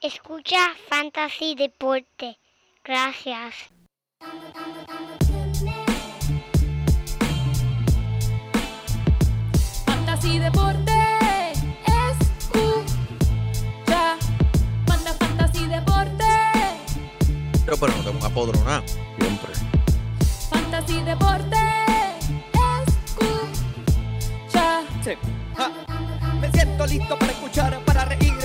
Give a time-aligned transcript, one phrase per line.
[0.00, 0.58] Escucha
[0.88, 2.38] Fantasy Deporte.
[2.84, 3.52] Gracias.
[9.86, 10.92] Fantasy Deporte.
[12.30, 14.16] Escucha.
[14.86, 16.24] Manda Fantasy Deporte.
[17.64, 18.84] Pero, pero no tengo un apodronado.
[19.18, 19.52] Siempre.
[20.48, 21.56] Fantasy Deporte.
[24.46, 24.84] Escucha.
[25.56, 25.72] Ja.
[26.40, 28.37] Me siento listo para escuchar, para reír,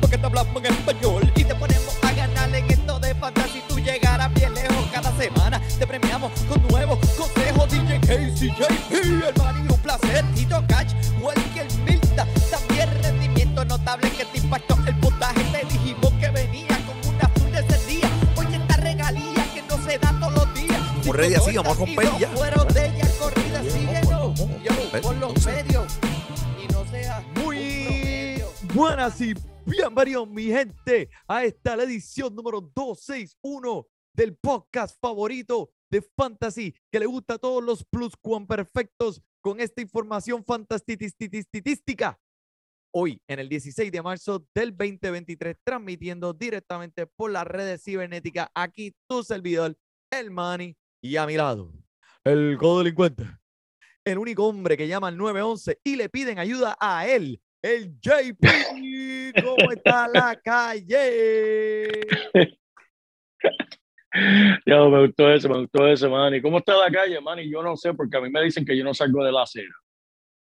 [0.00, 3.62] porque te hablamos en español y te ponemos a ganar en esto de fantasy.
[3.68, 5.60] Tú llegarás bien lejos cada semana.
[5.78, 7.70] Te premiamos con nuevos consejos.
[7.70, 10.24] DJ Casey, JP, hermano, y un placer.
[10.34, 15.40] Tito Catch, Walker Milta, también rendimiento notable que te impactó el puntaje.
[15.52, 18.10] Te dijimos que venía con una azul de ese día.
[18.36, 20.80] Oye, esta regalía que no se da todos los días.
[20.98, 22.28] Como ready así, vamos a romper ya.
[22.30, 24.36] fueron de ella corrida, síguenos.
[24.64, 25.92] Yo, por los medios.
[26.60, 28.42] Y no sea un Muy
[28.74, 29.34] buenas y
[29.70, 36.98] bienvenidos, mi gente, a esta la edición número 261 del podcast favorito de Fantasy que
[36.98, 38.14] le gusta a todos los plus
[38.48, 42.18] perfectos con esta información fantástica.
[42.92, 48.92] Hoy, en el 16 de marzo del 2023, transmitiendo directamente por las redes cibernéticas, aquí
[49.08, 49.76] tu servidor,
[50.10, 51.72] el Manny, y a mi lado,
[52.24, 53.24] el codelincuente
[54.04, 59.42] el único hombre que llama al 911 y le piden ayuda a él, el JP.
[59.44, 61.90] ¿Cómo está la calle?
[64.66, 66.34] Ya me gustó eso, me gustó eso, man.
[66.34, 67.38] ¿Y cómo está la calle, man?
[67.38, 69.42] Y yo no sé, porque a mí me dicen que yo no salgo de la
[69.42, 69.72] acera.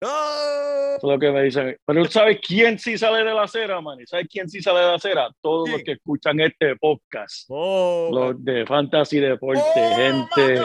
[0.01, 0.95] ¡Oh!
[0.97, 1.77] Eso es lo que me dicen.
[1.85, 3.99] Pero ¿sabes quién sí sale de la acera, man?
[4.05, 5.29] ¿Sabes quién sí sale de la acera?
[5.39, 7.45] Todos los que escuchan este podcast.
[7.49, 10.61] Oh, Los de Fantasy Deporte, Oh, gente.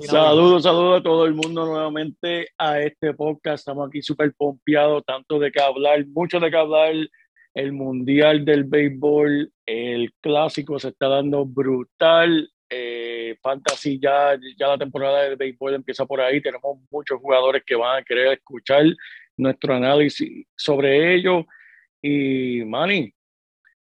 [0.00, 3.60] Saludos, saludos a todo el mundo nuevamente a este podcast.
[3.60, 6.94] Estamos aquí súper pompeados, tanto de qué hablar, mucho de qué hablar.
[7.54, 12.50] El Mundial del Béisbol, el clásico se está dando brutal.
[12.68, 16.40] Eh, Fantasy ya, ya la temporada del béisbol empieza por ahí.
[16.40, 18.84] Tenemos muchos jugadores que van a querer escuchar
[19.36, 21.46] nuestro análisis sobre ello.
[22.02, 23.14] Y Manny,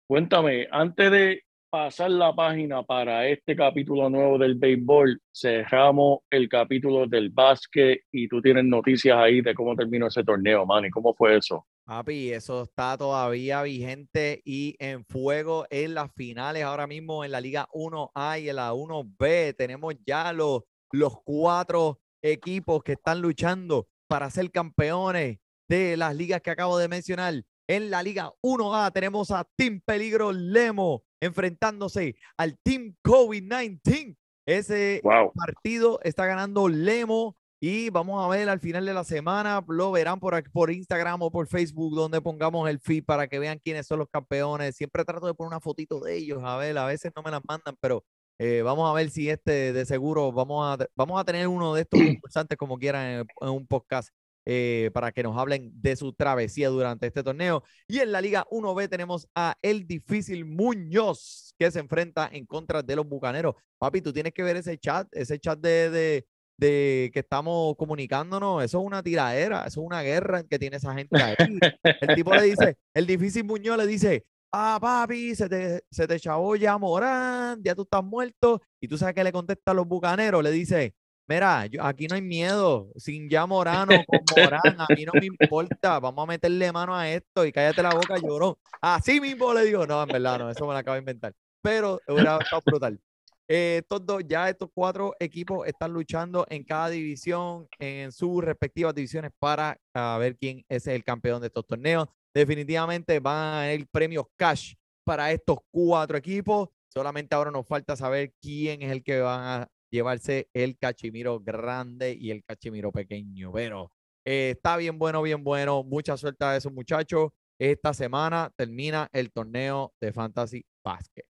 [0.07, 7.07] cuéntame, antes de pasar la página para este capítulo nuevo del béisbol, cerramos el capítulo
[7.07, 10.89] del básquet y tú tienes noticias ahí de cómo terminó ese torneo, Manny.
[10.89, 11.65] ¿Cómo fue eso?
[11.85, 16.65] Papi, eso está todavía vigente y en fuego en las finales.
[16.65, 22.01] Ahora mismo en la Liga 1A y en la 1B tenemos ya los, los cuatro
[22.21, 25.37] equipos que están luchando para ser campeones
[25.69, 27.33] de las ligas que acabo de mencionar.
[27.65, 34.17] En la Liga 1A tenemos a Team Peligro Lemo enfrentándose al Team COVID-19.
[34.45, 35.31] Ese Wow.
[35.33, 40.19] partido está ganando Lemo y vamos a ver al final de la semana, lo verán
[40.19, 43.99] por, por Instagram o por Facebook donde pongamos el feed para que vean quiénes son
[43.99, 44.75] los campeones.
[44.75, 47.41] Siempre trato de poner una fotito de ellos, a ver, a veces no me las
[47.47, 48.03] mandan, pero
[48.39, 51.81] eh, vamos a ver si este de seguro vamos a, vamos a tener uno de
[51.81, 54.09] estos concursantes como quieran en, en un podcast
[54.45, 57.63] eh, para que nos hablen de su travesía durante este torneo.
[57.87, 62.81] Y en la Liga 1B tenemos a El Difícil Muñoz, que se enfrenta en contra
[62.81, 63.55] de los Bucaneros.
[63.77, 68.63] Papi, tú tienes que ver ese chat, ese chat de, de, de que estamos comunicándonos.
[68.63, 71.35] Eso es una tiradera, eso es una guerra que tiene esa gente ahí.
[71.37, 76.19] El tipo le dice, el Difícil Muñoz le dice, ah, papi, se te, se te
[76.19, 78.61] chavó ya Morán, ya tú estás muerto.
[78.79, 80.93] Y tú sabes que le contesta a los Bucaneros, le dice,
[81.27, 82.91] Mira, yo- aquí no hay miedo.
[82.95, 84.19] Sin ya Morano, con
[84.53, 85.99] Morán, a mí no me importa.
[85.99, 88.55] Vamos a meterle mano a esto y cállate la boca, llorón.
[88.81, 91.33] Así mismo le digo, no, en verdad, no, eso me lo acabo de inventar.
[91.61, 92.99] Pero hubiera estado brutal.
[93.47, 98.95] Eh, estos dos, ya estos cuatro equipos están luchando en cada división, en sus respectivas
[98.95, 102.07] divisiones, para a ver quién es el campeón de estos torneos.
[102.33, 106.69] Definitivamente van a haber premios cash para estos cuatro equipos.
[106.93, 112.17] Solamente ahora nos falta saber quién es el que van a llevarse el cachimiro grande
[112.19, 113.51] y el cachimiro pequeño.
[113.51, 113.91] Pero
[114.25, 115.83] eh, está bien bueno, bien bueno.
[115.83, 117.29] Mucha suerte a esos muchachos.
[117.59, 121.25] Esta semana termina el torneo de Fantasy Basket.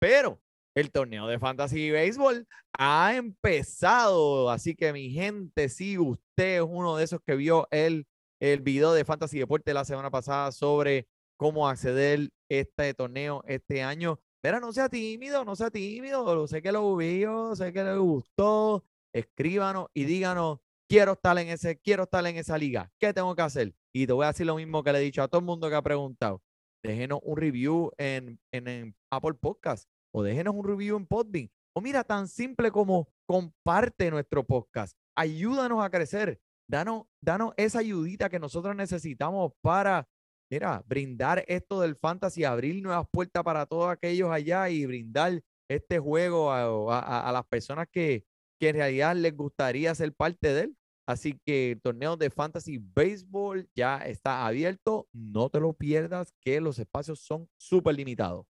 [0.00, 0.40] Pero
[0.74, 2.46] el torneo de Fantasy Baseball
[2.78, 4.50] ha empezado.
[4.50, 8.06] Así que mi gente, si usted es uno de esos que vio el,
[8.40, 11.06] el video de Fantasy Deporte la semana pasada sobre
[11.38, 16.46] cómo acceder este torneo este año, Mira, no sea tímido, no sea tímido.
[16.46, 18.84] Sé que lo vio, sé que le gustó.
[19.12, 22.92] Escríbanos y díganos, quiero estar en ese, quiero estar en esa liga.
[23.00, 23.74] ¿Qué tengo que hacer?
[23.92, 25.68] Y te voy a decir lo mismo que le he dicho a todo el mundo
[25.68, 26.44] que ha preguntado.
[26.80, 31.50] Déjenos un review en, en, en Apple Podcast o déjenos un review en Podbean.
[31.74, 34.96] O mira, tan simple como comparte nuestro podcast.
[35.16, 36.40] Ayúdanos a crecer.
[36.68, 40.08] danos, danos esa ayudita que nosotros necesitamos para,
[40.50, 45.98] mira, brindar esto del fantasy, abrir nuevas puertas para todos aquellos allá y brindar este
[45.98, 46.62] juego a,
[47.00, 48.24] a- a las personas que,
[48.60, 50.76] que en realidad les gustaría ser parte de él.
[51.08, 55.06] Así que el torneo de fantasy béisbol ya está abierto.
[55.12, 58.44] No te lo pierdas, que los espacios son súper limitados.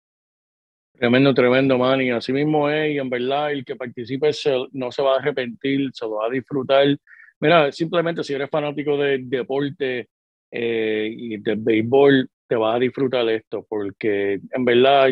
[0.94, 2.12] Tremendo, tremendo, Manny.
[2.12, 5.90] Así mismo es, y en verdad el que participe se- no se va a arrepentir,
[5.94, 6.98] se lo va a disfrutar.
[7.42, 10.08] Mira, simplemente si eres fanático del deporte
[10.52, 15.10] eh, y del béisbol, te vas a disfrutar esto, porque en verdad,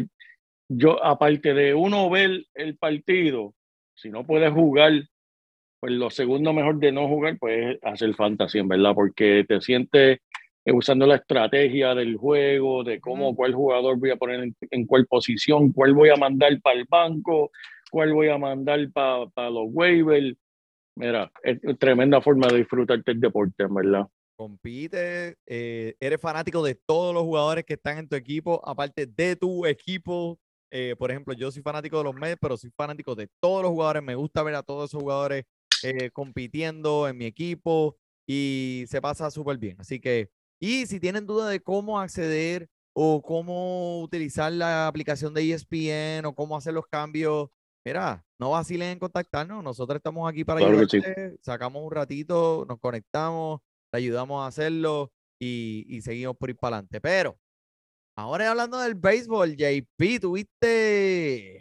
[0.69, 3.53] yo, aparte de uno ver el partido,
[3.95, 4.93] si no puedes jugar,
[5.79, 9.59] pues lo segundo mejor de no jugar, pues es hacer fantasy, en verdad, porque te
[9.61, 10.19] sientes
[10.65, 14.85] eh, usando la estrategia del juego, de cómo, cuál jugador voy a poner en, en
[14.85, 17.51] cuál posición, cuál voy a mandar para el banco,
[17.91, 20.35] cuál voy a mandar para los waivers.
[20.95, 24.07] Mira, es tremenda forma de disfrutarte el deporte, en verdad.
[24.35, 29.35] Compite, eh, eres fanático de todos los jugadores que están en tu equipo, aparte de
[29.35, 30.39] tu equipo.
[30.75, 33.71] eh, por ejemplo, yo soy fanático de los Mets, pero soy fanático de todos los
[33.71, 34.01] jugadores.
[34.01, 35.43] Me gusta ver a todos esos jugadores
[35.83, 37.95] eh, compitiendo en mi equipo
[38.27, 39.75] y se pasa súper bien.
[39.79, 45.43] Así que, y si tienen duda de cómo acceder o cómo utilizar la aplicación de
[45.51, 47.49] ESPN o cómo hacer los cambios,
[47.85, 49.63] mira, no vacilen en contactarnos.
[49.63, 50.97] Nosotros estamos aquí para Claro que sí.
[50.97, 51.37] ayudarte.
[51.41, 53.59] Sacamos un ratito, nos conectamos
[53.93, 56.99] te ayudamos a hacerlo y, y seguimos por ir para adelante.
[56.99, 57.37] Pero
[58.17, 61.57] ahora hablando del béisbol, JP, tuviste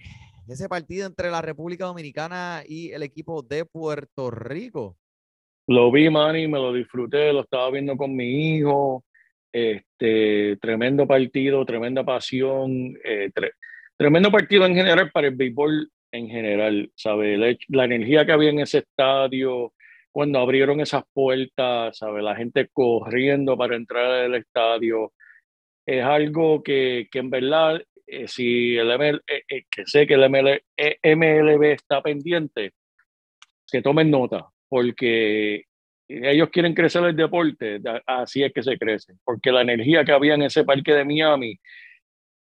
[0.49, 4.97] ese partido entre la República Dominicana y el equipo de Puerto Rico.
[5.69, 9.05] Lo vi, Manny, me lo disfruté, lo estaba viendo con mi hijo.
[9.53, 13.53] Este, tremendo partido, tremenda pasión, eh, tre-
[13.99, 17.37] tremendo partido en general para el béisbol en general, ¿sabe?
[17.37, 19.75] La, la energía que había en ese estadio,
[20.13, 22.23] cuando abrieron esas puertas, ¿sabe?
[22.23, 25.13] La gente corriendo para entrar al estadio,
[25.87, 30.15] es algo que, que en verdad, eh, si el ML, eh, eh, que sé que
[30.15, 32.73] el ML, eh, MLB está pendiente,
[33.71, 35.65] que tomen nota, porque
[36.09, 40.35] ellos quieren crecer el deporte, así es que se crece, porque la energía que había
[40.35, 41.59] en ese parque de Miami,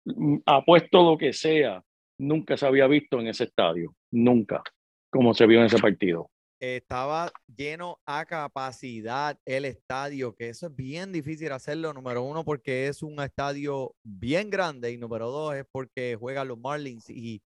[0.04, 1.82] mm, apuesto lo que sea,
[2.18, 4.62] nunca se había visto en ese estadio, nunca,
[5.10, 6.30] como se vio en ese partido.
[6.58, 12.88] Estaba lleno a capacidad el estadio, que eso es bien difícil hacerlo, número uno, porque
[12.88, 17.42] es un estadio bien grande y número dos es porque juegan los Marlins y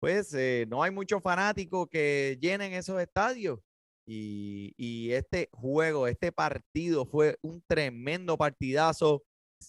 [0.00, 3.60] pues eh, no hay muchos fanáticos que llenen esos estadios.
[4.06, 9.22] Y, y este juego, este partido fue un tremendo partidazo.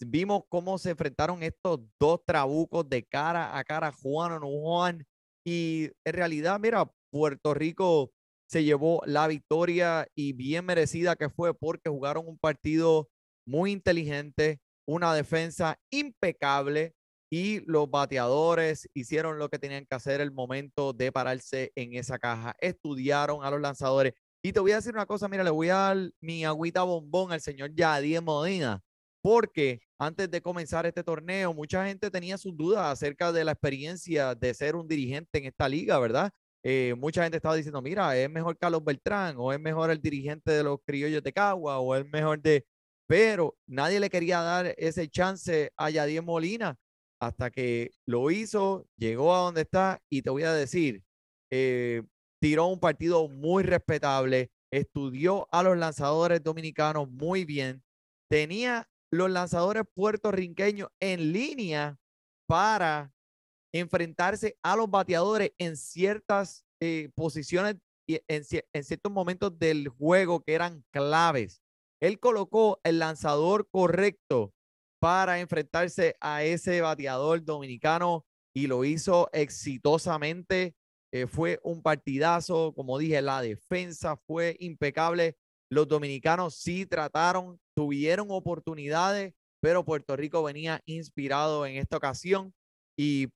[0.05, 5.05] Vimos cómo se enfrentaron estos dos trabucos de cara a cara, Juan o no Juan.
[5.45, 8.11] Y en realidad, mira, Puerto Rico
[8.47, 13.09] se llevó la victoria y bien merecida que fue porque jugaron un partido
[13.47, 16.93] muy inteligente, una defensa impecable
[17.31, 22.19] y los bateadores hicieron lo que tenían que hacer el momento de pararse en esa
[22.19, 24.13] caja, estudiaron a los lanzadores.
[24.43, 27.31] Y te voy a decir una cosa, mira, le voy a dar mi agüita bombón
[27.31, 28.81] al señor Yadier Modina,
[29.23, 34.35] porque antes de comenzar este torneo, mucha gente tenía sus dudas acerca de la experiencia
[34.35, 36.31] de ser un dirigente en esta liga, ¿verdad?
[36.67, 40.51] Eh, mucha gente estaba diciendo, mira, es mejor Carlos Beltrán, o es mejor el dirigente
[40.51, 42.65] de los criollos de Cagua, o es mejor de...
[43.07, 46.75] Pero nadie le quería dar ese chance a Yadier Molina
[47.19, 51.03] hasta que lo hizo, llegó a donde está y te voy a decir,
[51.51, 52.01] eh,
[52.41, 57.83] tiró un partido muy respetable, estudió a los lanzadores dominicanos muy bien,
[58.27, 61.99] tenía los lanzadores puertorriqueños en línea
[62.47, 63.13] para
[63.79, 67.75] enfrentarse a los bateadores en ciertas eh, posiciones
[68.07, 71.61] y en, cier- en ciertos momentos del juego que eran claves.
[72.01, 74.53] Él colocó el lanzador correcto
[75.01, 80.75] para enfrentarse a ese bateador dominicano y lo hizo exitosamente.
[81.13, 85.37] Eh, fue un partidazo, como dije, la defensa fue impecable.
[85.71, 92.53] Los dominicanos sí trataron, tuvieron oportunidades, pero Puerto Rico venía inspirado en esta ocasión
[92.97, 93.27] y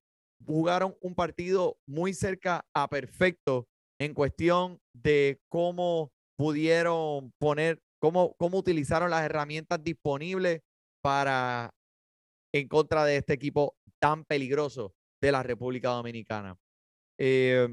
[0.46, 3.68] jugaron un partido muy cerca a perfecto
[3.98, 10.62] en cuestión de cómo pudieron poner, cómo, cómo utilizaron las herramientas disponibles
[11.02, 11.74] para
[12.52, 16.56] en contra de este equipo tan peligroso de la República Dominicana.
[17.18, 17.68] Eh,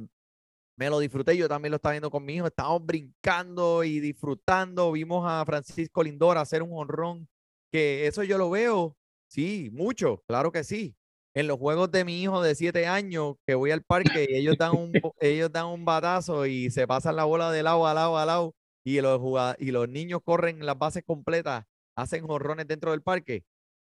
[0.78, 4.92] me lo disfruté, yo también lo estaba viendo con mi hijo, estábamos brincando y disfrutando,
[4.92, 7.28] vimos a Francisco Lindor hacer un honrón,
[7.72, 8.96] que eso yo lo veo,
[9.28, 10.97] sí, mucho, claro que sí.
[11.38, 14.58] En los juegos de mi hijo de siete años, que voy al parque y ellos
[14.58, 14.92] dan un,
[15.22, 18.56] ellos dan un batazo y se pasan la bola de lado a lado a lado
[18.84, 19.22] y los,
[19.60, 21.66] y los niños corren las bases completas,
[21.96, 23.44] hacen jorrones dentro del parque.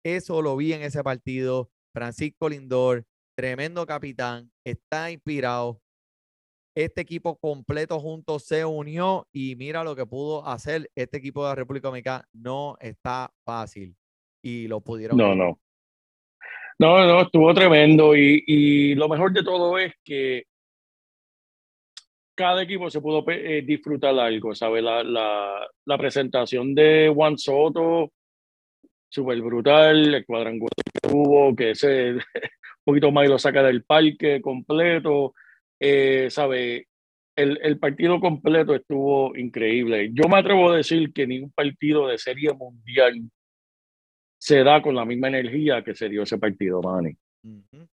[0.03, 1.69] Eso lo vi en ese partido.
[1.93, 3.05] Francisco Lindor,
[3.37, 5.79] tremendo capitán, está inspirado.
[6.75, 11.49] Este equipo completo junto se unió y mira lo que pudo hacer este equipo de
[11.49, 12.27] la República Dominicana.
[12.33, 13.95] No está fácil
[14.43, 15.15] y lo pudieron.
[15.15, 15.59] No, no.
[16.77, 20.43] No, no, estuvo tremendo y, y lo mejor de todo es que
[22.35, 24.83] cada equipo se pudo eh, disfrutar algo, ¿sabes?
[24.83, 28.11] La, la, presentación de Juan Soto,
[29.09, 32.21] súper brutal, el cuadrangular que tuvo, que ese un
[32.83, 35.33] poquito más y lo saca del parque completo,
[35.79, 36.83] eh, ¿sabes?
[37.37, 40.09] El, el partido completo estuvo increíble.
[40.13, 43.15] Yo me atrevo a decir que ningún partido de serie mundial
[44.45, 47.17] se da con la misma energía que se dio ese partido, Manny.
[47.43, 47.87] Ujú.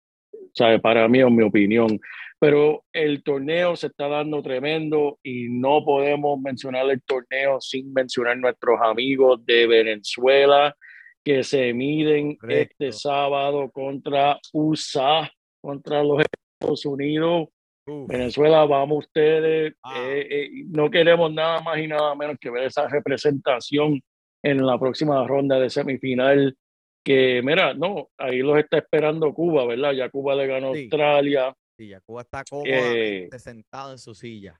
[0.53, 0.79] ¿sabe?
[0.79, 1.97] Para mí, en mi opinión.
[2.39, 8.37] Pero el torneo se está dando tremendo y no podemos mencionar el torneo sin mencionar
[8.37, 10.75] nuestros amigos de Venezuela
[11.23, 12.75] que se miden Correcto.
[12.85, 15.31] este sábado contra USA,
[15.61, 17.47] contra los Estados Unidos.
[17.85, 19.73] Uf, Venezuela, vamos ustedes.
[19.83, 20.03] Ah.
[20.05, 24.01] Eh, eh, no queremos nada más y nada menos que ver esa representación
[24.43, 26.55] en la próxima ronda de semifinal.
[27.03, 29.93] Que, mira, no, ahí los está esperando Cuba, ¿verdad?
[29.93, 30.81] Ya Cuba le ganó a Sí.
[30.83, 34.59] Australia sí, ya Cuba está Eh, cómodamente sentado en su silla.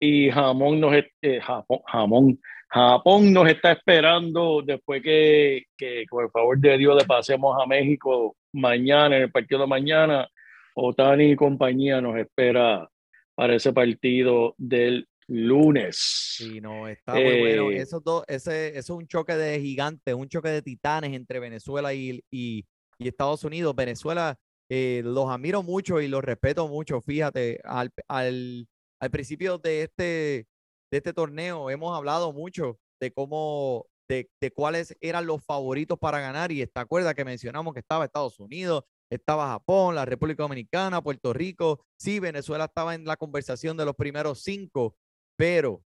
[0.00, 6.30] y Jamón nos, eh, Japón, Jamón, Japón nos está esperando después que, que, con el
[6.30, 10.28] favor de Dios, le pasemos a México mañana, en el partido de mañana.
[10.74, 12.88] Otani y compañía nos espera
[13.34, 15.96] para ese partido del lunes.
[16.36, 17.70] Sí, no, está muy bueno.
[17.70, 21.40] Eh, Esos dos, ese, eso es un choque de gigantes, un choque de titanes entre
[21.40, 22.64] Venezuela y, y,
[22.98, 23.74] y Estados Unidos.
[23.74, 27.00] Venezuela eh, los admiro mucho y los respeto mucho.
[27.00, 28.68] Fíjate, al, al,
[29.00, 30.46] al principio de este,
[30.90, 36.20] de este torneo hemos hablado mucho de cómo, de, de cuáles eran los favoritos para
[36.20, 36.52] ganar.
[36.52, 41.32] Y te acuerdas que mencionamos que estaba Estados Unidos, estaba Japón, la República Dominicana, Puerto
[41.32, 41.84] Rico.
[41.98, 44.96] Sí, Venezuela estaba en la conversación de los primeros cinco,
[45.36, 45.82] pero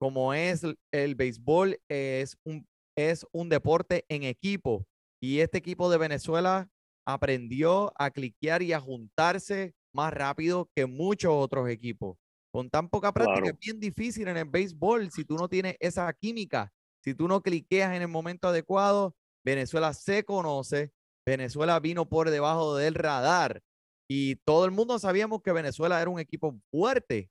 [0.00, 2.66] como es el, béisbol, es un,
[2.96, 4.86] es un deporte en equipo.
[5.22, 6.68] Y este equipo de Venezuela
[7.06, 12.16] aprendió a cliquear y a juntarse más rápido que muchos otros equipos.
[12.52, 13.54] Con tan poca práctica Claro.
[13.54, 17.42] es bien difícil en el béisbol si tú no tienes esa química, si tú no
[17.42, 19.16] cliqueas en el momento adecuado.
[19.44, 20.92] Venezuela se conoce,
[21.26, 23.62] Venezuela vino por debajo del radar
[24.08, 27.30] y todo el mundo sabíamos que Venezuela era un equipo fuerte,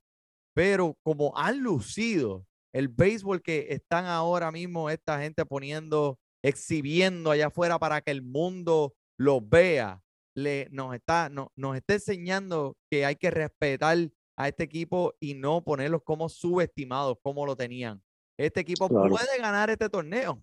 [0.54, 7.46] pero como han lucido el béisbol que están ahora mismo esta gente poniendo, exhibiendo allá
[7.48, 10.00] afuera para que el mundo los vea,
[10.36, 13.96] le, nos, está, no- nos está enseñando que hay que respetar
[14.36, 18.02] a este equipo y no ponerlos como subestimados como lo tenían.
[18.36, 19.08] Este equipo Claro.
[19.10, 20.42] puede ganar este torneo.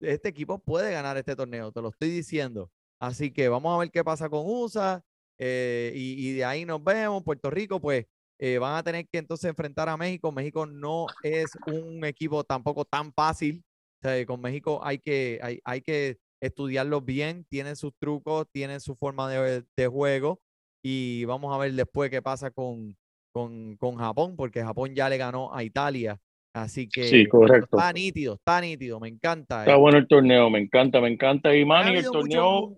[0.00, 2.70] Este equipo puede ganar este torneo, te lo estoy diciendo.
[3.00, 5.02] Así que vamos a ver qué pasa con USA
[5.38, 7.22] eh, y, y de ahí nos vemos.
[7.22, 8.04] Puerto Rico, pues
[8.42, 10.32] eh, van a tener que entonces enfrentar a México.
[10.32, 13.62] México no es un equipo tampoco tan fácil.
[14.02, 17.44] O sea, con México hay que, hay, hay que estudiarlos bien.
[17.50, 20.40] Tienen sus trucos, tienen su forma de, de juego.
[20.82, 22.96] Y vamos a ver después qué pasa con,
[23.34, 26.18] con, con Japón, porque Japón ya le ganó a Italia.
[26.56, 27.76] Así que Sí, correcto.
[27.76, 29.60] está nítido, está nítido, me encanta.
[29.60, 29.78] Está eh.
[29.78, 31.54] bueno el torneo, me encanta, me encanta.
[31.54, 32.76] Y Manny, el mucho- torneo,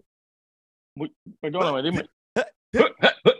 [0.96, 2.06] muy- perdóname, dime.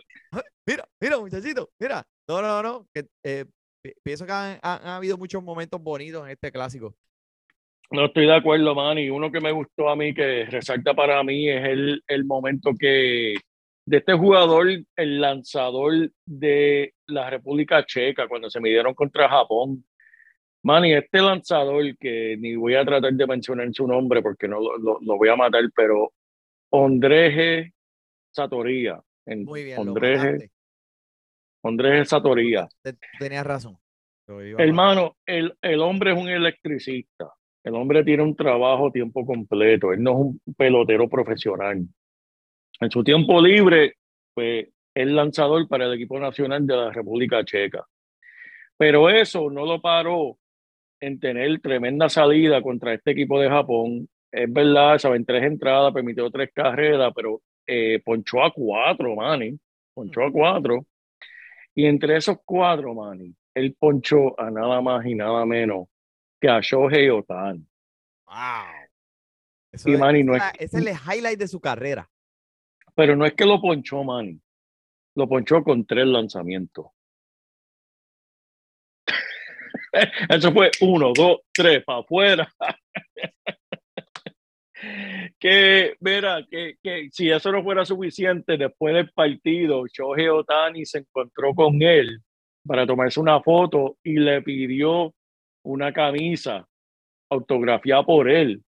[1.02, 2.06] Mira, muchachito, mira.
[2.28, 3.44] No, no, no, que eh,
[3.82, 6.94] pi- pienso que han, han- han habido muchos momentos bonitos en este clásico.
[7.90, 9.10] No estoy de acuerdo, Manny.
[9.10, 13.34] Uno que me gustó a mí, que resalta para mí, es el, el momento que
[13.84, 19.84] de este jugador, el lanzador de la República Checa, cuando se midieron contra Japón.
[20.62, 24.78] Manny, este lanzador, que ni voy a tratar de mencionar su nombre porque no lo,
[24.78, 26.12] lo- lo voy a matar, pero
[26.70, 27.74] Ondreje
[28.30, 29.02] Satoría.
[29.26, 30.48] En Muy bien, Ondreje,
[31.62, 32.68] Ondreje Satoría.
[32.82, 33.78] Te- Tenías razón.
[34.58, 37.32] Hermano, el, el hombre es un electricista.
[37.64, 39.92] El hombre tiene un trabajo a tiempo completo.
[39.92, 41.84] Él no es un pelotero profesional.
[42.80, 43.94] En su tiempo libre,
[44.34, 47.84] pues, es lanzador para el equipo nacional de la República Checa.
[48.76, 50.36] Pero eso no lo paró
[51.00, 54.08] en tener tremenda salida contra este equipo de Japón.
[54.30, 59.56] Es verdad, saben, tres entradas, permitió tres carreras, pero eh, ponchó a cuatro, Manny.
[59.94, 60.84] Ponchó a cuatro.
[61.74, 65.88] Y entre esos cuatro, Manny, él ponchó a nada más y nada menos
[66.40, 67.66] que a Shohei Otani.
[68.26, 68.34] Wow.
[69.72, 72.08] Eso Y es- Manny, no es ese es el highlight de su carrera.
[72.94, 74.38] Pero no es que lo ponchó, Manny.
[75.14, 76.86] Lo ponchó con tres lanzamientos.
[80.28, 82.52] Eso fue uno, dos, tres, para afuera.
[85.38, 90.98] que, mira, que, que si eso no fuera suficiente, después del partido, Shohei Otani se
[90.98, 92.20] encontró con él
[92.66, 95.12] para tomarse una foto y le pidió
[95.64, 96.66] una camisa
[97.30, 98.62] autografiada por él.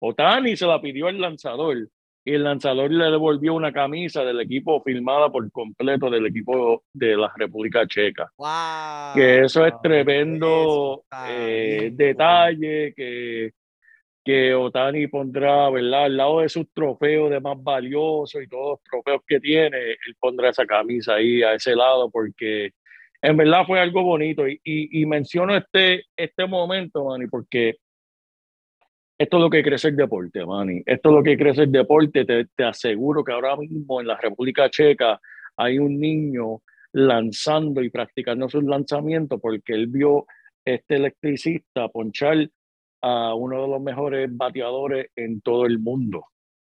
[0.00, 1.88] Otani se la pidió al lanzador
[2.24, 7.16] y el lanzador le devolvió una camisa del equipo firmada por completo del equipo de
[7.16, 8.30] la República Checa.
[8.36, 13.52] Wow, Que eso es tremendo eh, detalle que,
[14.24, 16.04] que Otani pondrá, ¿verdad?
[16.04, 20.16] Al lado de sus trofeos de más valiosos y todos los trofeos que tiene, él
[20.18, 22.70] pondrá esa camisa ahí a ese lado porque
[23.22, 24.46] en verdad fue algo bonito.
[24.46, 27.76] Y, y, y menciono este, este momento, Manny, porque
[29.18, 30.82] esto es lo que crece el deporte, Manny.
[30.86, 32.24] Esto es lo que crece el deporte.
[32.24, 35.20] Te, te aseguro que ahora mismo en la República Checa
[35.56, 36.62] hay un niño
[36.92, 40.26] lanzando y practicando sus lanzamientos porque él vio
[40.64, 42.48] este electricista ponchar
[43.02, 46.26] a uno de los mejores bateadores en todo el mundo.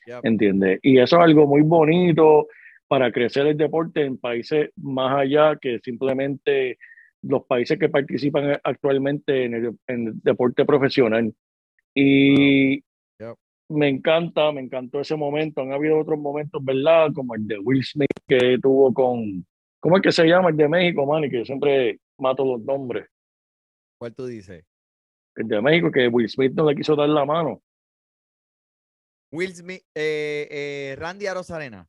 [0.07, 0.25] Yep.
[0.25, 0.81] ¿Entiendes?
[0.83, 2.49] Y eso es algo muy bonito
[2.89, 6.79] para crecer el deporte en países más allá que simplemente
[7.23, 11.33] los países que participan actualmente en el, en el deporte profesional.
[11.95, 12.77] Y
[13.21, 13.37] Yep.
[13.69, 15.61] me encanta, me encantó ese momento.
[15.61, 17.11] Han habido otros momentos, ¿verdad?
[17.15, 19.45] Como el de Will Smith que tuvo con,
[19.79, 20.51] ¿cómo es que se llama?
[20.51, 23.07] El de México, man, y que yo siempre mato los nombres.
[23.99, 24.65] ¿Cuál tú dices?
[25.41, 27.63] El de México, que Will Smith no le quiso dar la mano.
[29.33, 31.87] Will Smith, eh, eh, Randy Arozarena.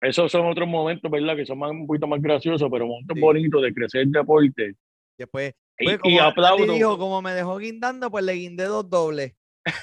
[0.00, 1.34] Esos son otros momentos, ¿verdad?
[1.36, 3.20] Que son más, un poquito más graciosos, pero momentos Sí.
[3.20, 4.74] bonitos de crecer el deporte.
[5.16, 6.72] Después, Y, pues, y como aplaudo.
[6.72, 9.34] dijo, como me dejó guindando, pues le guindé dos dobles.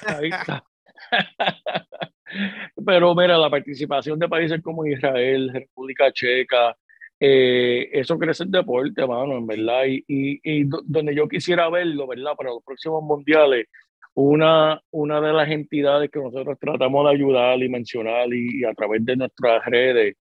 [0.07, 0.63] Ahí está.
[2.85, 6.75] Pero mira, la participación de países como Israel, República Checa,
[7.19, 9.85] eh, eso crece el deporte, mano, en verdad.
[9.87, 12.35] Y, y, y do- donde yo quisiera verlo, ¿verdad?
[12.37, 13.67] Para los próximos mundiales,
[14.13, 18.73] una, una de las entidades que nosotros tratamos de ayudar y mencionar y, y a
[18.73, 20.15] través de nuestras redes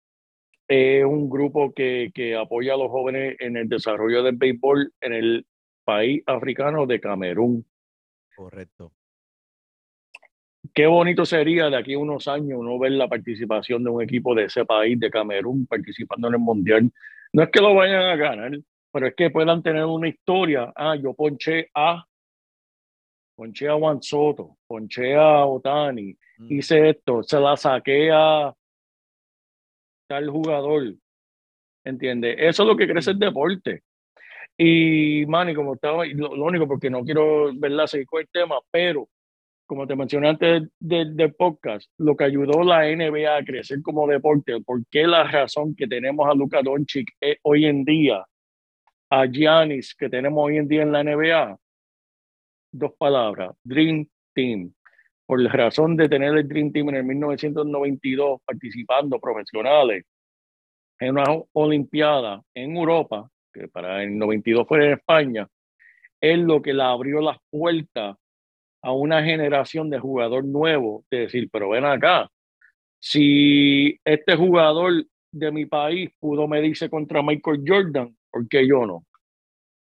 [0.68, 5.12] es un grupo que, que apoya a los jóvenes en el desarrollo del béisbol en
[5.12, 5.46] el
[5.85, 7.66] país africano de Camerún.
[8.37, 8.92] Correcto.
[10.74, 14.35] Qué bonito sería de aquí a unos años uno ver la participación de un equipo
[14.35, 16.90] de ese país, de Camerún, participando en el Mundial.
[17.33, 18.52] No es que lo vayan a ganar,
[18.92, 20.72] pero es que puedan tener una historia.
[20.76, 22.04] Ah, yo ponché a,
[23.37, 26.52] ponché a Juan Soto, ponché a Otani, Mm.
[26.54, 28.52] hice esto, se la saqué a
[30.09, 30.94] tal jugador.
[31.85, 32.37] ¿Entiendes?
[32.38, 33.83] Eso es lo que crece el deporte.
[34.56, 38.56] Y, Manny, como estaba, lo, lo único, porque no quiero, ¿verdad?, seguir con el tema,
[38.70, 39.09] pero
[39.70, 44.04] como te mencioné antes del, del podcast, lo que ayudó la NBA a crecer como
[44.09, 48.26] deporte, ¿por qué la razón que tenemos a Luka Doncic eh, hoy en día,
[49.11, 51.56] a Giannis que tenemos hoy en día en la NBA?
[52.72, 54.72] Dos palabras, Dream Team.
[55.24, 60.04] Por la razón de tener el Dream Team en el 1992 participando profesionales
[60.98, 65.46] en una Olimpiada en Europa, que para el 92 fue en España,
[66.20, 68.16] es lo que le abrió las puertas
[68.83, 72.31] a una generación de jugador nuevo, de decir, pero ven acá,
[72.99, 79.05] si este jugador de mi país pudo medirse contra Michael Jordan, ¿por qué yo no?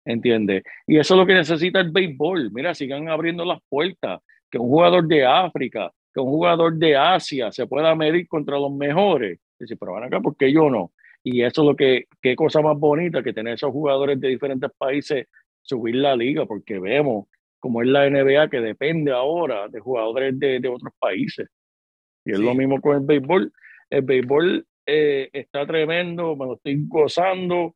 [0.06, 0.64] ¿Entiendes?
[0.86, 2.52] Y eso es lo que necesita el béisbol.
[2.52, 7.52] Mira, sigan abriendo las puertas, que un jugador de África, que un jugador de Asia
[7.52, 9.40] se pueda medir contra los mejores.
[9.60, 10.92] Dice, pero ven acá, ¿por qué yo no?
[11.24, 14.70] Y eso es lo que, qué cosa más bonita que tener esos jugadores de diferentes
[14.78, 15.28] países
[15.62, 17.26] subir la liga, porque vemos
[17.66, 21.48] como es la NBA que depende ahora de jugadores de, de otros países.
[22.24, 22.44] Y es Sí.
[22.44, 23.52] lo mismo con el béisbol.
[23.90, 27.76] El béisbol eh, está tremendo, me lo estoy gozando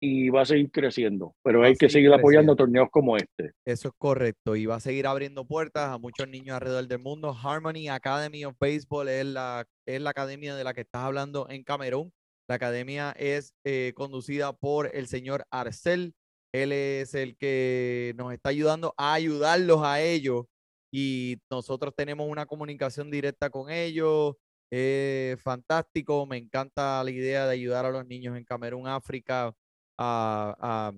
[0.00, 1.34] y va a seguir creciendo.
[1.42, 3.54] Pero Va hay que seguir seguir apoyando torneos como este.
[3.64, 4.54] Eso es correcto.
[4.54, 7.36] Y va a seguir abriendo puertas a muchos niños alrededor del mundo.
[7.42, 11.64] Harmony Academy of Baseball es la, es la academia de la que estás hablando en
[11.64, 12.12] Camerún.
[12.48, 16.14] La academia es eh, conducida por el señor Arcel.
[16.52, 20.46] Él es el que nos está ayudando a ayudarlos a ellos.
[20.90, 24.36] Y nosotros tenemos una comunicación directa con ellos.
[24.70, 26.26] Eh, fantástico.
[26.26, 29.52] Me encanta la idea de ayudar a los niños en Camerún, África,
[29.98, 30.92] a,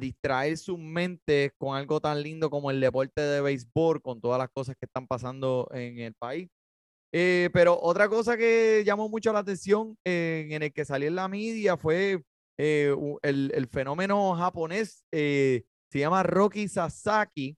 [0.00, 4.50] distraer sus mentes con algo tan lindo como el deporte de béisbol, con todas las
[4.50, 6.48] cosas que están pasando en el país.
[7.12, 11.28] Eh, pero otra cosa que llamó mucho la atención en el que salió en la
[11.28, 12.22] media fue
[12.58, 17.56] eh, el, el fenómeno japonés, eh, se llama Rocky Sasaki,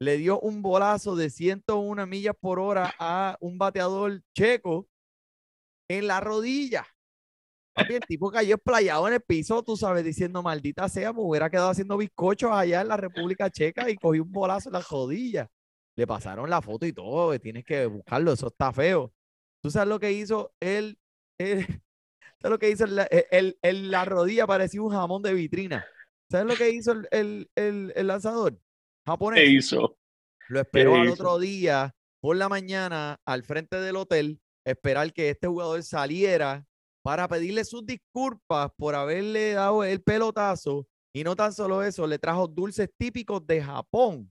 [0.00, 4.88] le dio un bolazo de 101 millas por hora a un bateador checo
[5.88, 6.86] en la rodilla.
[7.74, 11.70] El tipo cayó esplayado en el piso, tú sabes, diciendo, maldita sea, me hubiera quedado
[11.70, 15.48] haciendo bizcochos allá en la República Checa y cogí un bolazo en la rodilla.
[15.96, 19.12] Le pasaron la foto y todo, tienes que buscarlo, eso está feo.
[19.62, 20.98] ¿Tú sabes lo que hizo él?
[21.38, 21.66] él
[22.40, 22.84] ¿Sabes lo que hizo?
[22.84, 25.84] El, el- el- la rodilla parecía un jamón de vitrina.
[26.30, 28.58] ¿Sabes lo que hizo el, el- el- el lanzador?
[29.06, 29.40] Japonés.
[29.40, 29.98] ¿Qué hizo?
[30.48, 31.14] Lo esperó al hizo?
[31.14, 36.64] otro día por la mañana al frente del hotel, esperar que este jugador saliera
[37.02, 40.86] para pedirle sus disculpas por haberle dado el pelotazo.
[41.14, 44.30] Y no tan solo eso, le trajo dulces típicos de Japón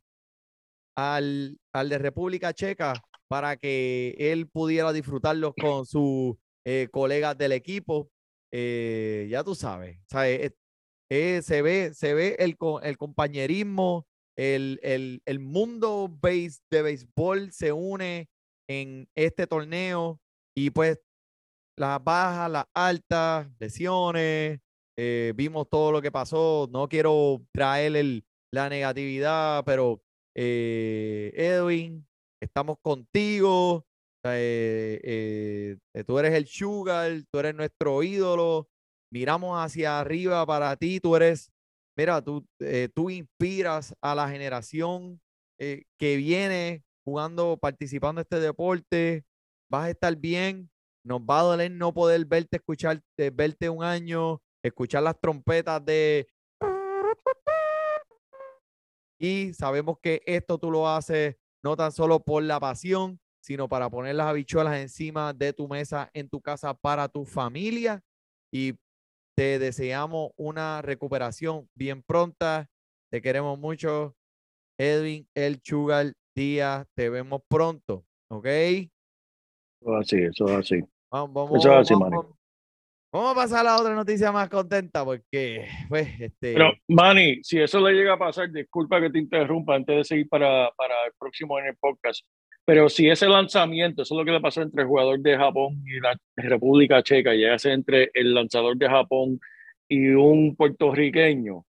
[0.95, 2.93] al, al de República Checa
[3.27, 6.35] para que él pudiera disfrutarlos con sus
[6.67, 8.09] eh, colegas del equipo.
[8.51, 9.97] Eh, ya tú sabes,
[11.41, 14.05] se ve, el, co- el compañerismo,
[14.37, 14.79] el,
[15.39, 18.27] mundo de béisbol se une
[18.69, 20.19] en este torneo
[20.55, 20.99] y pues
[21.77, 24.59] las bajas, las altas, lesiones,
[24.97, 26.67] eh, vimos todo lo que pasó.
[26.71, 30.01] No quiero traer el- la negatividad, pero
[30.35, 32.05] eh, Edwin,
[32.41, 33.85] estamos contigo.
[34.35, 38.67] Eh, eh, eh, tú eres el sugar, tú eres nuestro ídolo.
[39.11, 41.51] Miramos hacia arriba para ti, tú eres,
[41.95, 45.21] mira, tú, eh, tú inspiras a la generación
[45.59, 49.25] eh, que viene jugando, participando en este deporte.
[49.69, 50.69] Vas a estar bien.
[51.03, 55.83] Nos va a doler no poder verte, escuchar, eh, verte un año, escuchar las trompetas
[55.85, 56.27] de
[59.19, 63.89] y sabemos que esto tú lo haces no tan solo por la pasión, sino para
[63.89, 68.01] poner las habichuelas encima de tu mesa en tu casa para tu familia.
[68.53, 68.73] Y
[69.37, 72.67] te deseamos una recuperación bien pronta.
[73.09, 74.17] Te queremos mucho.
[74.77, 78.03] Edwin El Chugal Díaz, te vemos pronto.
[78.29, 78.45] ¿Ok?
[78.47, 78.89] Eso
[79.81, 80.81] es así, eso es así.
[81.09, 82.17] Vamos, vamos, Eso es así, vamos, Manny.
[82.17, 82.37] vamos-
[83.13, 86.53] vamos a pasar a la otra noticia más contenta porque, pues, este.
[86.53, 90.27] Pero, Manny, si eso le llega a pasar, disculpa que te interrumpa antes de seguir
[90.27, 92.25] para, para el próximo en el podcast,
[92.67, 95.81] pero si ese lanzamiento, eso es lo que le pasó entre el jugador de Japón
[95.85, 99.39] y la República Checa, y hace entre el lanzador de Japón
[99.87, 101.63] y un puertorriqueño,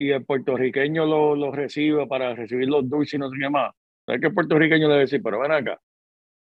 [0.00, 3.72] y el puertorriqueño lo, lo recibe para recibir los dulces y no sé qué más,
[4.04, 5.22] ¿sabes qué puertorriqueño le va a decir?
[5.22, 5.80] Pero ven acá,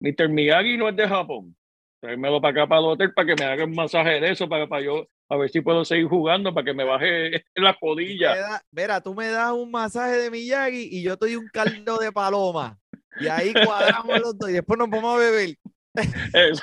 [0.00, 0.30] Mr.
[0.30, 1.54] Miyagi no es de Japón,
[2.00, 4.66] tráemelo para acá, para el hotel, para que me haga un masaje de eso, para,
[4.66, 8.62] para yo, a ver si puedo seguir jugando, para que me baje la codilla.
[8.70, 12.10] mira, tú me das un masaje de Miyagi y yo te doy un caldo de
[12.10, 12.78] paloma.
[13.20, 15.56] Y ahí cuadramos los dos y después nos vamos a beber.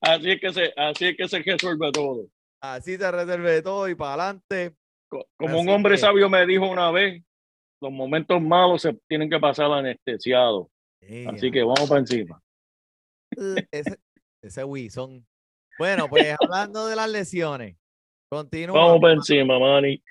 [0.00, 2.26] Así es que se, así es que se resuelve todo.
[2.62, 4.74] Así se reserve todo y para adelante.
[5.08, 7.22] Co- Como un Así hombre que- sabio me dijo una vez,
[7.80, 10.68] los momentos malos se tienen que pasar anestesiados.
[11.28, 12.40] Así que vamos para encima.
[13.70, 13.98] Ese,
[14.42, 15.24] ese Wilson.
[15.78, 17.76] Bueno, pues hablando de las lesiones,
[18.30, 18.78] continúa.
[18.78, 20.02] Vamos para encima, Manny.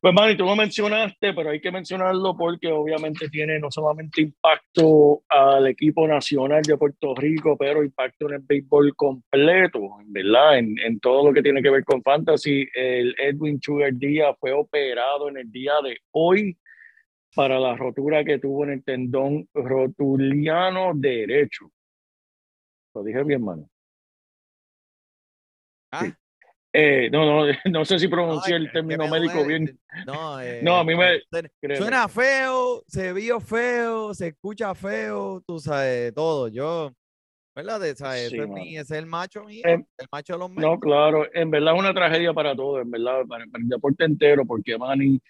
[0.00, 5.22] Pues, Manny, tú lo mencionaste, pero hay que mencionarlo porque obviamente tiene no solamente impacto
[5.28, 10.58] al equipo nacional de Puerto Rico, pero impacto en el béisbol completo, ¿verdad?
[10.58, 12.68] En, en todo lo que tiene que ver con fantasy.
[12.74, 16.56] El Edwin Sugar Díaz fue operado en el día de hoy
[17.34, 21.72] para la rotura que tuvo en el tendón rotuliano derecho.
[22.94, 23.68] Lo dije bien, mano.
[25.90, 26.12] Ah,
[26.72, 29.78] Eh, no, no, no sé si no, pronuncié el término médico bien.
[30.06, 31.20] No, eh, No, a mí me-
[31.76, 36.48] suena- feo, se vio feo, se escucha feo, tú sabes, todo.
[36.48, 36.92] Yo,
[37.56, 37.80] ¿verdad?
[37.96, 40.80] Sabes, Sí, es mi- es el macho mío, Eh, el macho de los No, Mets.
[40.82, 44.44] claro, en verdad es una tragedia para todos, en verdad, para, para el deporte entero,
[44.44, 45.20] porque Manny,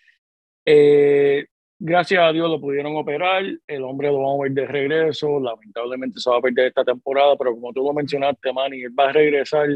[0.66, 1.46] eh,
[1.79, 6.18] gracias a Dios lo pudieron operar, el hombre lo vamos a ver de regreso, lamentablemente
[6.20, 9.12] se va a perder esta temporada, pero como tú lo mencionaste, Manny, él va a
[9.12, 9.68] regresar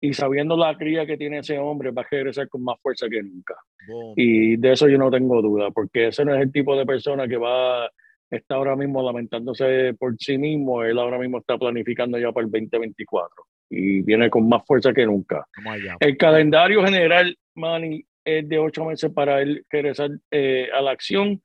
[0.00, 3.22] y sabiendo la cría que tiene ese hombre, va a regresar con más fuerza que
[3.22, 3.54] nunca.
[3.86, 4.14] Boom.
[4.16, 7.28] Y de eso yo no tengo duda, porque ese no es el tipo de persona
[7.28, 7.90] que va,
[8.30, 12.50] está ahora mismo lamentándose por sí mismo, él ahora mismo está planificando ya para el
[12.50, 15.46] 2024 y viene con más fuerza que nunca.
[16.00, 21.40] El calendario general, Manny, es de ocho meses para él regresar eh, a la acción,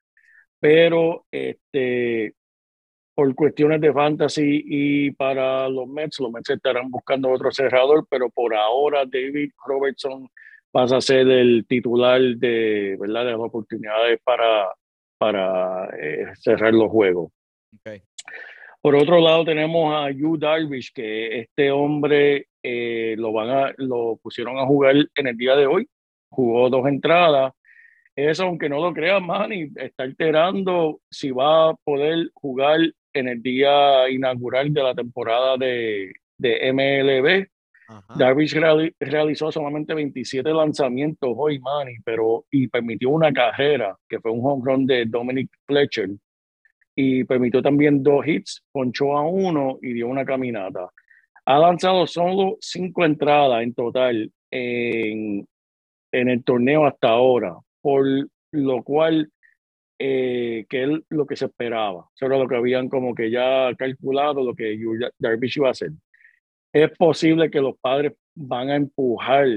[0.60, 2.34] pero este,
[3.16, 8.30] por cuestiones de fantasy y para los Mets, los Mets estarán buscando otro cerrador, pero
[8.30, 10.30] por ahora David Robertson
[10.70, 13.26] pasa a ser el titular de, ¿verdad?
[13.26, 14.70] de las oportunidades para,
[15.18, 17.32] para eh, cerrar los juegos.
[18.82, 24.20] Por otro lado tenemos a Yu Darvish, que este hombre eh, lo van a, lo
[24.22, 25.88] pusieron a jugar en el día de hoy,
[26.30, 27.54] jugó dos entradas.
[28.14, 32.80] Eso, aunque no lo crean, Manny, está alterando si va a poder jugar
[33.16, 37.48] en el día inaugural de la temporada de, de MLB.
[37.88, 38.14] Ajá.
[38.18, 44.32] Darvish reali- realizó solamente 27 lanzamientos hoy, Manny, pero y permitió una carrera, que fue
[44.32, 46.10] un home run de Dominic Fletcher,
[46.96, 50.90] y permitió también dos hits, ponchó a uno y dio una caminata.
[51.46, 55.48] Ha lanzado solo cinco entradas en total en,
[56.12, 58.06] en el torneo hasta ahora, por
[58.52, 59.30] lo cual
[60.00, 62.10] eh, que es lo que se esperaba.
[62.16, 64.78] Eso era lo que habían como que ya calculado lo que
[65.20, 65.92] Darvish iba a hacer.
[66.74, 69.48] Es posible que los padres van a empujar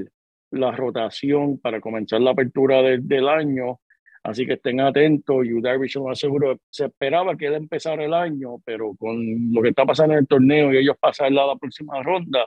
[0.51, 3.81] la rotación para comenzar la apertura de- del año,
[4.23, 5.45] así que estén atentos.
[5.47, 9.61] Yu Darvish lo más seguro se esperaba que él empezara el año, pero con lo
[9.61, 12.47] que está pasando en el torneo y ellos pasarla a la próxima ronda,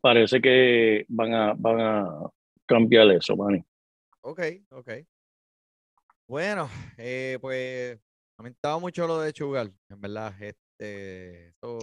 [0.00, 2.08] parece que van a, van a
[2.64, 3.62] cambiar eso, Manny.
[4.20, 4.90] Ok, ok.
[6.28, 7.98] Bueno, eh, pues
[8.38, 10.34] lamentaba mucho lo de Chugal, en verdad.
[10.42, 11.78] Este, esto,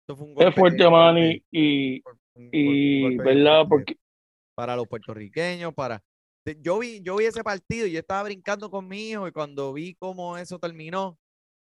[0.00, 3.66] esto fue un Es golpe fuerte, Manny, y, por- un gol- y golpe ¿verdad?
[3.68, 3.96] Porque
[4.56, 6.02] para los puertorriqueños, para
[6.60, 9.72] yo vi, yo vi ese partido y yo estaba brincando con mi hijo y cuando
[9.72, 11.18] vi cómo eso terminó,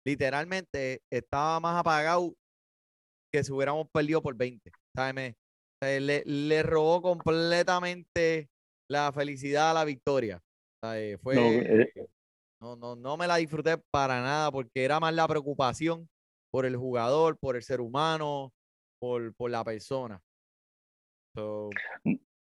[0.07, 2.35] literalmente estaba más apagado
[3.33, 4.73] que si hubiéramos perdido por 20.
[4.95, 5.15] ¿sabes?
[5.15, 5.35] Me-
[5.83, 8.49] eh, le, le robó completamente
[8.91, 10.43] la felicidad a la victoria.
[10.81, 11.21] ¿Sabes?
[11.21, 11.93] Fue, no, eh,
[12.61, 16.09] no, no, no me la disfruté para nada porque era más la preocupación
[16.51, 18.53] por el jugador, por el ser humano,
[18.99, 20.21] por, por la persona.
[21.35, 21.71] So,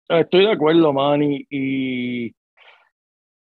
[0.09, 2.33] Estoy de acuerdo, Manny, y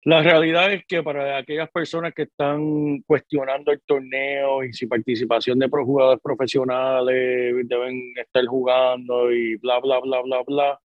[0.03, 5.61] la realidad es que para aquellas personas que están cuestionando el torneo y si participación
[5.61, 10.81] de jugadores profesionales deben estar jugando y bla, bla, bla, bla, bla,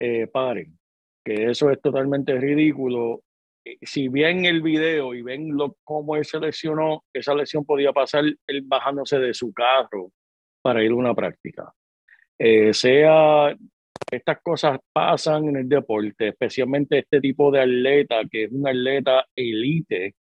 [0.00, 0.78] eh, paren,
[1.24, 3.22] que eso es totalmente ridículo.
[3.68, 7.92] Eh, Si ven el video y ven lo, cómo él se lesionó, esa lesión podía
[7.92, 10.10] pasar él bajándose de su carro
[10.62, 11.72] para ir a una práctica.
[12.38, 13.54] Eh, sea
[14.10, 19.26] estas cosas pasan en el deporte, especialmente este tipo de atleta, que es un atleta
[19.36, 20.14] elite,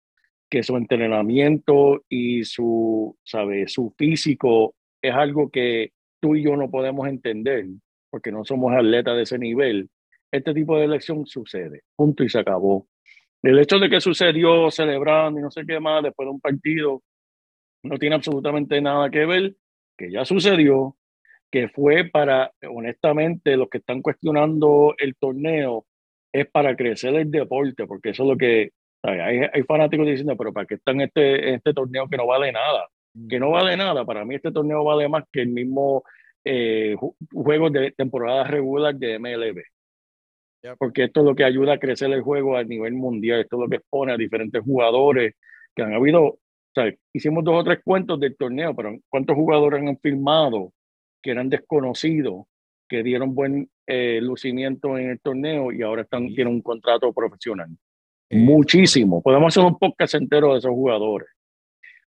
[0.50, 3.68] que su entrenamiento y su, ¿sabe?
[3.68, 7.66] su físico es algo que tú y yo no podemos entender,
[8.10, 9.90] porque no somos atletas de ese nivel.
[10.32, 12.88] Este tipo de elección sucede, punto y se acabó.
[13.44, 17.02] El hecho de que sucedió celebrando y no sé qué más después de un partido
[17.84, 19.56] no tiene absolutamente nada que ver,
[19.98, 20.98] que ya sucedió,
[21.52, 25.86] que fue para, honestamente, los que están cuestionando el torneo,
[26.34, 28.72] es para crecer el deporte, porque eso es lo que,
[29.04, 32.52] hay, fanáticos diciendo, pero ¿para qué está en este, en este torneo que no vale
[32.52, 32.88] nada?
[33.30, 36.04] Que no vale nada, para mí este torneo vale más que el mismo
[36.44, 39.64] eh, ju- juego de temporada regular de MLB.
[40.78, 43.62] Porque esto es lo que ayuda a crecer el juego a nivel mundial, esto es
[43.62, 45.36] lo que expone a diferentes jugadores
[45.76, 46.40] que han habido, o
[46.74, 50.74] sea, hicimos dos o tres cuentos del torneo, pero ¿cuántos jugadores han firmado
[51.22, 52.46] que eran desconocidos,
[52.90, 57.70] que dieron buen eh, lucimiento en el torneo y ahora están, tienen un contrato profesional?
[58.30, 59.22] eh, Muchísimo.
[59.22, 61.30] Podemos hacer un podcast entero de esos jugadores.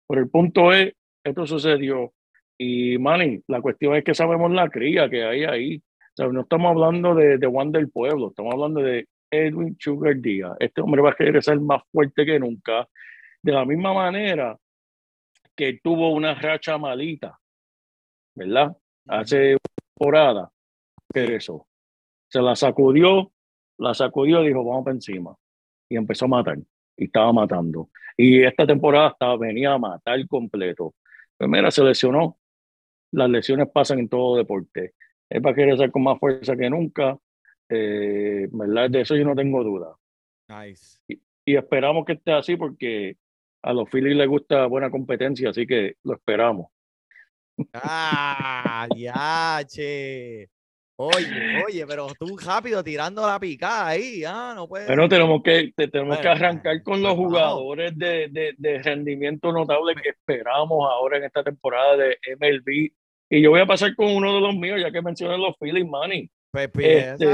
[0.08, 0.92] Pero el punto es,
[1.24, 2.12] esto sucedió.
[2.58, 5.82] Y, Manny, la cuestión es que sabemos la cría que hay ahí.
[6.20, 10.54] Sea, no estamos hablando de, de Juan del Pueblo, estamos hablando de Edwin Sugar Díaz.
[10.60, 12.86] Este hombre va a regresar más fuerte que nunca.
[13.42, 14.58] De la misma manera
[15.56, 17.38] que tuvo una racha malita,
[18.34, 18.76] ¿verdad?
[19.08, 19.60] Hace una
[19.96, 20.52] temporada,
[21.08, 21.66] regresó.
[22.28, 23.32] Se la sacudió,
[23.78, 25.34] la sacudió y dijo, vamos para encima.
[25.88, 26.58] Y empezó a matar.
[26.98, 27.88] Y estaba matando.
[28.14, 30.92] Y esta temporada estaba, venía a matar completo.
[31.38, 32.36] Pues mira, se lesionó.
[33.12, 34.92] Las lesiones pasan en todo deporte.
[35.30, 37.16] Él va a querer ser con más fuerza que nunca.
[37.68, 38.90] Eh, ¿verdad?
[38.90, 39.94] De eso yo no tengo duda.
[40.48, 40.98] Nice.
[41.44, 43.16] Y esperamos que esté así porque
[43.62, 46.66] a los Phillies les gusta buena competencia, así que lo esperamos.
[47.74, 50.48] Ah, ya, che.
[51.02, 54.86] Oye, oye, pero tú rápido tirando la picada ahí, ah, no puedes.
[54.86, 59.94] Pero tenemos que, te- tenemos que arrancar con los jugadores de, de, de rendimiento notable
[59.94, 62.92] que esperamos ahora en esta temporada de MLB.
[63.30, 65.86] Y yo voy a pasar con uno de los míos, ya que mencioné los Phillies,
[65.88, 66.28] Manny.
[66.50, 67.26] Pues Este,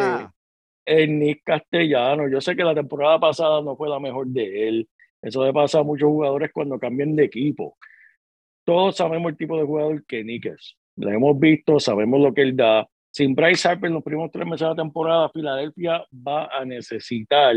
[0.85, 2.29] el Nick Castellano.
[2.29, 4.89] Yo sé que la temporada pasada no fue la mejor de él.
[5.23, 7.79] Eso le pasa a muchos jugadores cuando cambian de equipo.
[8.65, 10.77] Todos sabemos el tipo de jugador que Nick es.
[10.97, 12.87] Lo hemos visto, sabemos lo que él da.
[13.11, 17.57] Sin Bryce Harper en los primeros tres meses de la temporada, Filadelfia va a necesitar,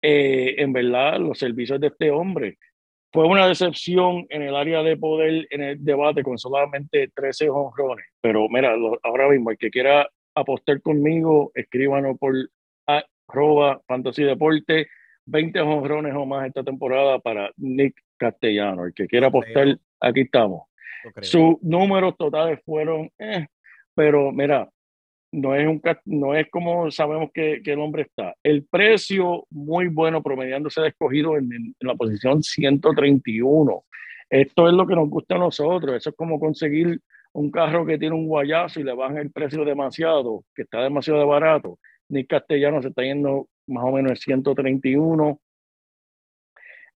[0.00, 2.56] eh, en verdad, los servicios de este hombre.
[3.12, 8.06] Fue una decepción en el área de poder en el debate con solamente 13 honrones.
[8.20, 12.34] Pero mira, lo- ahora mismo, el que quiera apostar conmigo, escríbanos por
[12.86, 14.88] arroba fantasy deporte,
[15.26, 18.84] 20 honrones o más esta temporada para Nick Castellano.
[18.84, 20.68] El que quiera apostar, aquí estamos.
[21.22, 23.46] Sus números totales fueron eh,
[23.94, 24.68] pero mira,
[25.36, 28.34] no es, un, no es como sabemos que, que el hombre está.
[28.42, 33.84] El precio muy bueno, promediándose de escogido en, en- en la posición 131.
[34.30, 35.94] Esto es lo que nos gusta a nosotros.
[35.94, 37.00] Eso es como conseguir
[37.32, 41.26] un carro que tiene un guayazo y le bajan el precio demasiado, que está demasiado
[41.26, 41.78] barato.
[42.08, 45.38] Nick Castellano se está yendo más o menos en 131.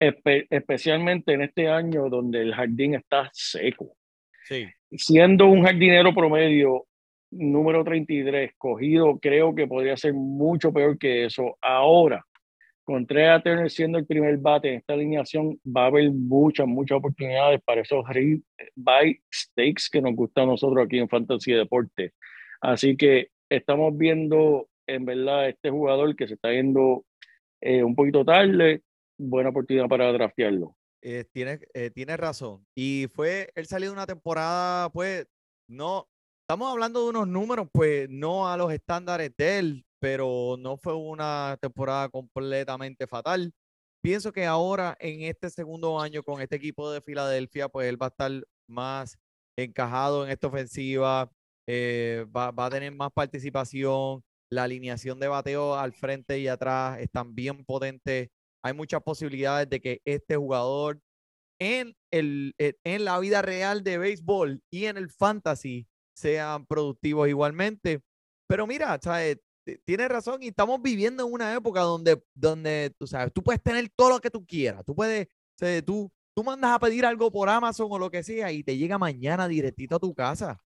[0.01, 3.95] Espe- especialmente en este año donde el jardín está seco
[4.45, 4.67] Sí.
[4.93, 6.85] siendo un jardinero promedio
[7.31, 11.57] número 33 escogido, creo que podría ser mucho peor que eso.
[11.61, 12.25] Ahora,
[12.89, 16.97] con Trey Turner siendo el primer bate en esta alineación, va a haber muchas, muchas
[16.97, 18.03] oportunidades para esos
[18.75, 22.15] buy stakes que nos gustan a nosotros aquí en Fantasy Deporte.
[22.63, 27.05] Así que estamos viendo, en verdad, este jugador que se está yendo
[27.61, 28.83] eh, un poquito tarde,
[29.19, 30.75] buena oportunidad para draftearlo.
[31.03, 32.67] Eh, tienes, eh, tienes razón.
[32.75, 35.27] Y fue, él salió de una temporada, pues,
[35.69, 36.09] no,
[36.49, 40.95] estamos hablando de unos números, pues, no a los estándares de él, pero no fue
[40.95, 43.53] una temporada completamente fatal.
[44.03, 48.07] Pienso que ahora, en este segundo año con este equipo de Filadelfia, pues él va
[48.07, 48.31] a estar
[48.67, 49.19] más
[49.59, 51.31] encajado en esta ofensiva,
[51.69, 56.99] eh, va, va a tener más participación, la alineación de bateo al frente y atrás
[57.01, 58.29] están bien potentes
[58.65, 61.01] hay muchas posibilidades de que este jugador
[61.61, 65.87] en, el, en- la vida real de béisbol y en el fantasy
[66.19, 68.03] sean productivos igualmente.
[68.49, 69.39] Pero mira, ¿sabes?
[69.85, 73.89] Tienes razón y estamos viviendo en una época donde, donde tú sabes, tú puedes tener
[73.95, 74.85] todo lo que tú quieras.
[74.85, 75.29] Tú puedes,
[75.59, 78.77] sea, tú, tú mandas a pedir algo por Amazon o lo que sea y te
[78.77, 80.63] llega mañana directito a tu casa.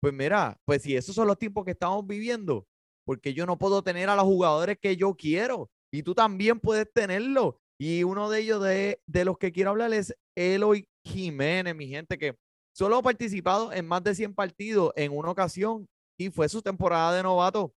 [0.00, 2.68] Pues mira, pues si esos son los tiempos que estamos viviendo,
[3.04, 6.92] porque yo no puedo tener a los jugadores que yo quiero y tú también puedes
[6.92, 7.60] tenerlo.
[7.80, 12.18] Y uno de ellos de, de los que quiero hablar es Eloy Jiménez, mi gente,
[12.18, 12.36] que
[12.78, 17.12] solo ha participado en más de 100 partidos en una ocasión y fue su temporada
[17.16, 17.74] de novato.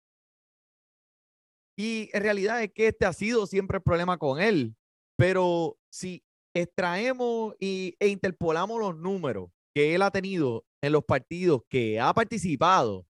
[1.79, 4.77] Y en realidad es que este ha sido siempre el problema con él.
[5.17, 6.23] Pero si
[6.55, 12.13] extraemos y, e interpolamos los números que él ha tenido en los partidos que ha
[12.13, 13.07] participado,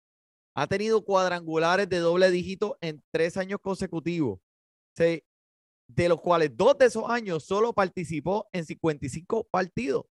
[0.56, 4.40] ha tenido cuadrangulares de doble dígito en tres años consecutivos.
[4.96, 5.24] Se-
[5.86, 10.06] de los cuales dos de esos años solo participó en 55 partidos.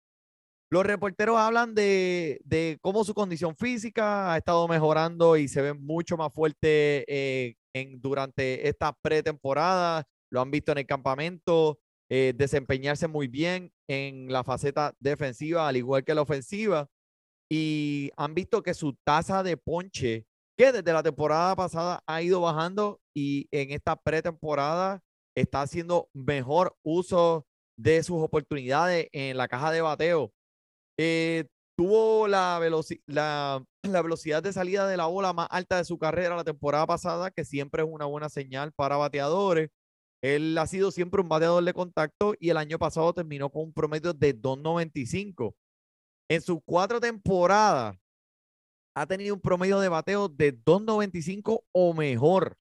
[0.73, 5.75] Los reporteros hablan de, de cómo su condición física ha estado mejorando y se ve
[5.75, 10.09] mucho más fuerte eh, en, durante esta pretemporada.
[10.31, 11.79] Lo han visto en el campamento,
[12.11, 16.89] eh, desempeñarse muy bien en la faceta defensiva, al igual que la ofensiva.
[17.51, 20.25] Y han visto que su tasa de ponche,
[20.57, 25.03] que desde la temporada pasada ha ido bajando y en esta pretemporada
[25.37, 27.45] está haciendo mejor uso
[27.77, 30.33] de sus oportunidades en la caja de bateo.
[30.99, 35.85] Eh, tuvo la, veloci- la, la velocidad de salida de la bola más alta de
[35.85, 39.71] su carrera la temporada pasada, que siempre es una buena señal para bateadores.
[40.23, 43.73] Él ha sido siempre un bateador de contacto y el año pasado terminó con un
[43.73, 45.55] promedio de 2.95.
[46.31, 47.97] En sus cuatro temporadas
[48.95, 52.57] ha tenido un promedio de bateo de 2.95 o mejor.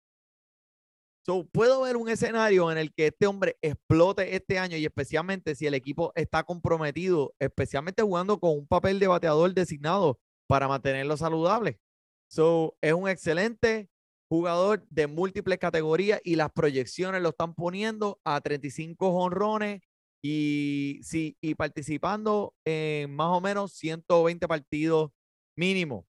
[1.24, 5.54] So, puedo ver un escenario en el que este hombre explote este año y especialmente
[5.54, 11.16] si el equipo está comprometido, especialmente jugando con un papel de bateador designado para mantenerlo
[11.18, 11.80] saludable.
[12.28, 13.90] So, es un excelente
[14.30, 19.82] jugador de múltiples categorías y las proyecciones lo están poniendo a 35 jonrones
[20.24, 25.12] y, sí, y participando en más o menos 120 partidos
[25.56, 26.08] mínimo.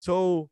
[0.00, 0.50] So,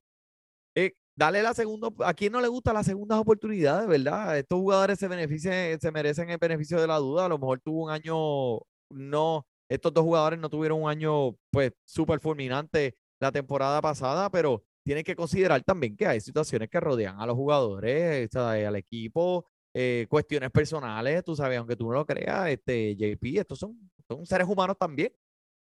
[1.16, 4.38] dale la segunda, a quién no le gusta las segundas oportunidades, ¿verdad?
[4.38, 7.27] Estos jugadores se benefician, se merecen el beneficio de la duda.
[7.27, 11.72] A lo mejor tuvo un año, no, estos dos jugadores no tuvieron un año, pues,
[11.85, 17.20] súper fulminante la temporada pasada, pero tienen que considerar también que hay situaciones que rodean
[17.20, 22.48] a los jugadores, al equipo, eh, cuestiones personales, tú sabes, aunque tú no lo creas,
[22.50, 25.12] este, JP, estos son, son seres humanos también.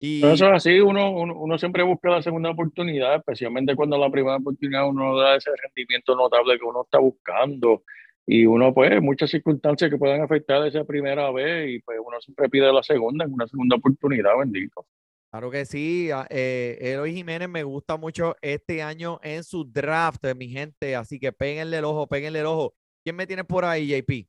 [0.00, 3.96] Y, Pero Eso es así, uno, uno, uno siempre busca la segunda oportunidad, especialmente cuando
[3.96, 7.82] la primera oportunidad uno no da ese rendimiento notable que uno está buscando.
[8.26, 12.48] Y uno, pues, muchas circunstancias que pueden afectar esa primera vez y pues uno siempre
[12.48, 14.86] pide la segunda, en una segunda oportunidad, bendito.
[15.30, 16.10] Claro que sí.
[16.10, 20.96] a- Eh, Eloy Jiménez me gusta mucho este año en su draft, mi gente.
[20.96, 22.74] Así que péguenle el ojo, péguenle el ojo.
[23.02, 24.26] ¿Quién me tiene por ahí, JP?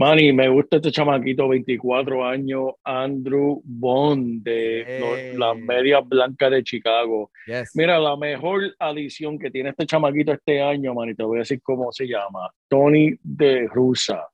[0.00, 5.58] Manny, me gusta este chamaquito, 24 años, Andrew Bond, de las.
[5.58, 7.30] Medias Blancas de Chicago.
[7.46, 7.72] Yes.
[7.74, 11.60] Mira, la mejor adición que tiene este chamaquito este año, Manny, te voy a decir
[11.62, 12.50] cómo se llama.
[12.66, 14.26] Tony de Rusa.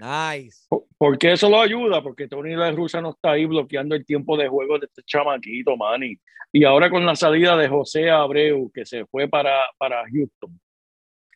[0.00, 0.66] Nice.
[0.68, 4.36] Por- Porque eso lo ayuda, porque Tony La Russa no está ahí bloqueando el tiempo
[4.36, 6.16] de juego de este chamaquito, Manny.
[6.52, 10.60] Y ahora con la salida de José Abreu, que se fue para, para Houston,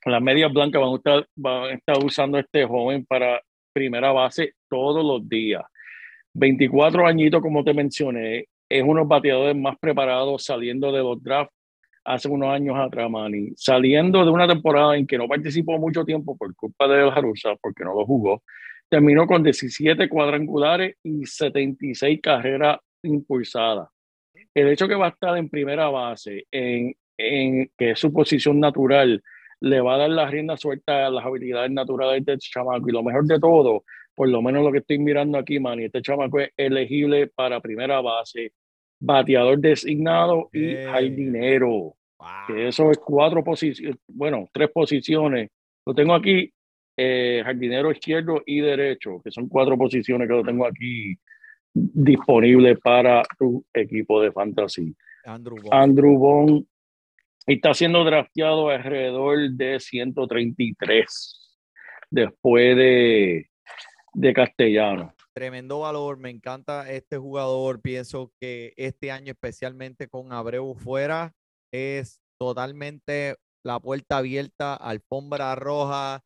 [0.04, 3.42] las medias blancas van a, estar, van a estar usando a este joven para
[3.76, 5.62] primera base todos los días.
[6.32, 11.22] 24 añitos, como te mencioné, es uno de los bateadores más preparados saliendo de los
[11.22, 11.54] drafts
[12.02, 13.52] hace unos años atrás, Manny.
[13.54, 17.54] Saliendo de una temporada en que no participó mucho tiempo por culpa de la Russa,
[17.60, 18.42] porque no lo jugó,
[18.88, 23.90] terminó con 17 cuadrangulares y 76 carreras impulsadas.
[24.54, 28.58] El hecho que va a estar en primera base, en, en que es su posición
[28.58, 29.22] natural,
[29.60, 32.88] le va a dar la rienda suelta a las habilidades naturales de este chamaco.
[32.88, 33.84] Y lo mejor de todo,
[34.14, 38.00] por lo menos lo que estoy mirando aquí, Manny, este chamaco es elegible para primera
[38.00, 38.52] base,
[39.00, 40.86] bateador designado y Eh.
[40.90, 41.94] jardinero.
[42.18, 42.28] Wow.
[42.46, 45.50] Que eso es cuatro posiciones, bueno, tres posiciones.
[45.84, 46.50] Lo tengo aquí,
[46.96, 51.14] eh, jardinero izquierdo y derecho, que son cuatro posiciones que lo tengo aquí
[51.74, 54.94] disponibles para tu equipo de fantasy.
[55.24, 55.74] Andrew Bond.
[55.74, 56.66] Andrew Bond
[57.46, 61.58] está siendo drafteado alrededor de 133
[62.10, 63.50] después de,
[64.14, 65.14] de Castellano.
[65.32, 67.80] Tremendo valor, me encanta este jugador.
[67.82, 71.34] Pienso que este año, especialmente con Abreu fuera,
[71.70, 76.22] es totalmente la puerta abierta, alfombra roja.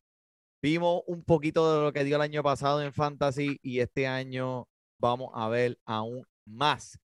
[0.61, 4.67] Vimos un poquito de lo que dio el año pasado en Fantasy y este año
[4.99, 6.99] vamos a ver aún más.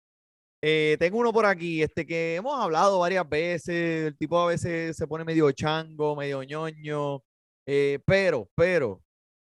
[0.65, 4.07] Eh, tengo uno por aquí, este que hemos hablado varias veces.
[4.07, 7.23] El tipo a veces se pone medio chango, medio ñoño,
[7.67, 9.03] eh, pero, pero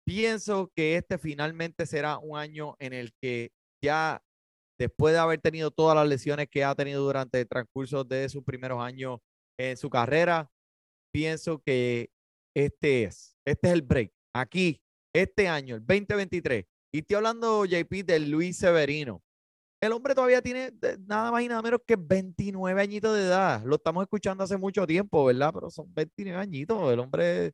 [0.07, 3.51] pienso que este finalmente será un año en el que
[3.85, 4.23] ya
[4.79, 8.43] después de haber tenido todas las lesiones que ha tenido durante el transcurso de sus
[8.43, 9.21] primeros años
[9.59, 10.51] en su carrera,
[11.13, 12.11] pienso que
[12.57, 14.13] este es, este es el break.
[14.35, 14.81] Aquí,
[15.15, 16.65] este año, el 2023.
[16.95, 19.23] Y estoy hablando, JP, de Luis Severino.
[19.83, 23.63] El hombre todavía tiene de- nada más y nada menos que 29 añitos de edad.
[23.65, 25.51] Lo estamos escuchando hace mucho tiempo, ¿verdad?
[25.53, 26.93] Pero son 29 añitos.
[26.93, 27.53] El hombre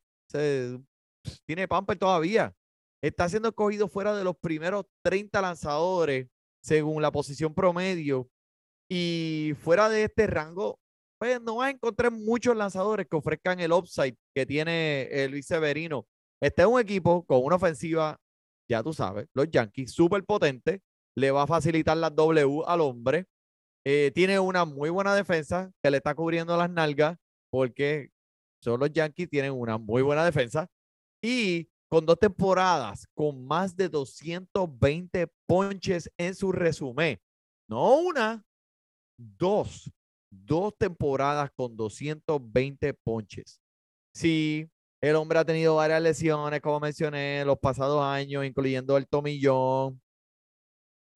[1.46, 2.52] tiene pamper todavía.
[3.02, 6.28] Está siendo escogido fuera de los primeros 30 lanzadores
[6.62, 8.28] según la posición promedio.
[8.90, 10.78] Y fuera de este rango,
[11.18, 15.46] pues no vas a encontrar muchos lanzadores que ofrezcan el upside que tiene eh, Luis
[15.46, 16.06] Severino.
[16.42, 18.18] Este es un equipo con una ofensiva,
[18.68, 20.82] ya tú sabes, los Yankees, súper potente.
[21.18, 23.26] Le va a facilitar las W al hombre.
[23.84, 27.18] Eh, tiene una muy buena defensa que le está cubriendo las nalgas
[27.50, 28.10] porque
[28.62, 30.68] son los Yankees, tienen una muy buena defensa.
[31.20, 37.18] Y con dos temporadas con más de 220 ponches en su resumen.
[37.68, 38.44] No una,
[39.18, 39.90] dos.
[40.30, 43.60] Dos temporadas con 220 ponches.
[44.14, 50.00] Sí, el hombre ha tenido varias lesiones, como mencioné, los pasados años, incluyendo el tomillón.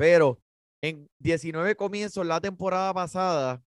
[0.03, 0.43] Pero
[0.83, 3.65] en 19 comienzos la temporada pasada,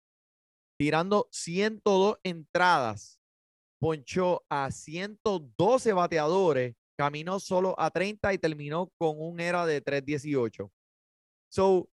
[0.78, 3.22] tirando 102 entradas,
[3.80, 10.70] ponchó a 112 bateadores, caminó solo a 30 y terminó con un era de 318.
[11.50, 11.88] So,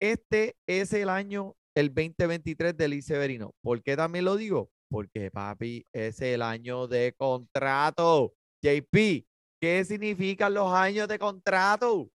[0.00, 3.52] este es el año, el 2023 de Liz Severino.
[3.62, 4.70] ¿Por qué también lo digo?
[4.88, 8.32] Porque, papi, es el año de contrato.
[8.62, 9.26] JP,
[9.60, 12.10] ¿qué significan los años de contrato?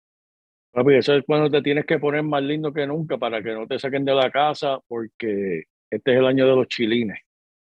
[0.76, 3.66] Papi, eso es cuando te tienes que poner más lindo que nunca para que no
[3.66, 7.16] te saquen de la casa, porque este es el año de los chilines.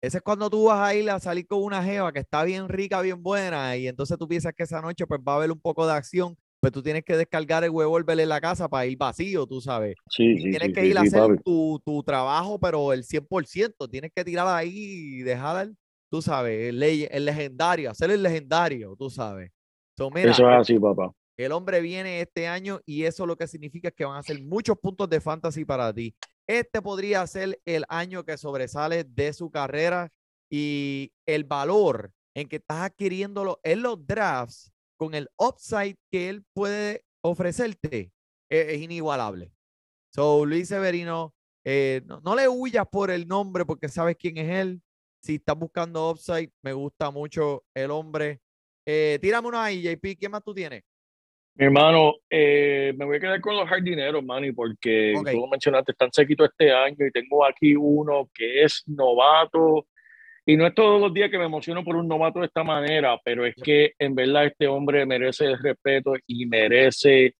[0.04, 2.70] Ese es cuando tú vas a ir a salir con una jeva que está bien
[2.70, 5.60] rica, bien buena, y entonces tú piensas que esa noche pues va a haber un
[5.60, 9.00] poco de acción, pues tú tienes que descargar el huevo en la casa para ir
[9.00, 9.96] vacío, tú sabes.
[10.08, 13.88] Sí, Y sí, tienes sí, que ir a hacer tu, tu trabajo, pero el 100%.
[13.88, 15.76] Tienes que tirar ahí y dejar, el-
[16.12, 19.50] tú sabes, el, ley- el legendario, hacer el legendario, tú sabes.
[19.98, 21.12] So, mira, Eso es así, papá.
[21.38, 24.42] El hombre viene este año y eso lo que significa es que van a ser
[24.44, 26.16] muchos puntos de fantasy para ti.
[26.48, 30.12] Este podría ser el año que sobresale de su carrera
[30.50, 36.46] y el valor en que estás adquiriéndolo en los drafts con el upside que él
[36.54, 38.12] puede ofrecerte
[38.50, 39.52] es, es inigualable.
[40.14, 44.82] So, Luis Severino, eh, no, le huyas por el nombre porque sabes quién es él.
[45.22, 48.42] Si estás buscando upside, me gusta mucho el hombre.
[48.86, 50.18] Eh, tírame uno ahí, JP.
[50.20, 50.84] ¿Qué más tú tienes?
[51.62, 55.30] Hermano, eh, me voy a quedar con los jardineros, Manny, porque Ok.
[55.30, 59.86] tú lo mencionaste, están sequitos este año y tengo aquí uno que es novato.
[60.44, 63.16] Y no es todos los días que me emociono por un novato de esta manera,
[63.24, 67.36] pero es que en verdad este hombre merece el respeto y merece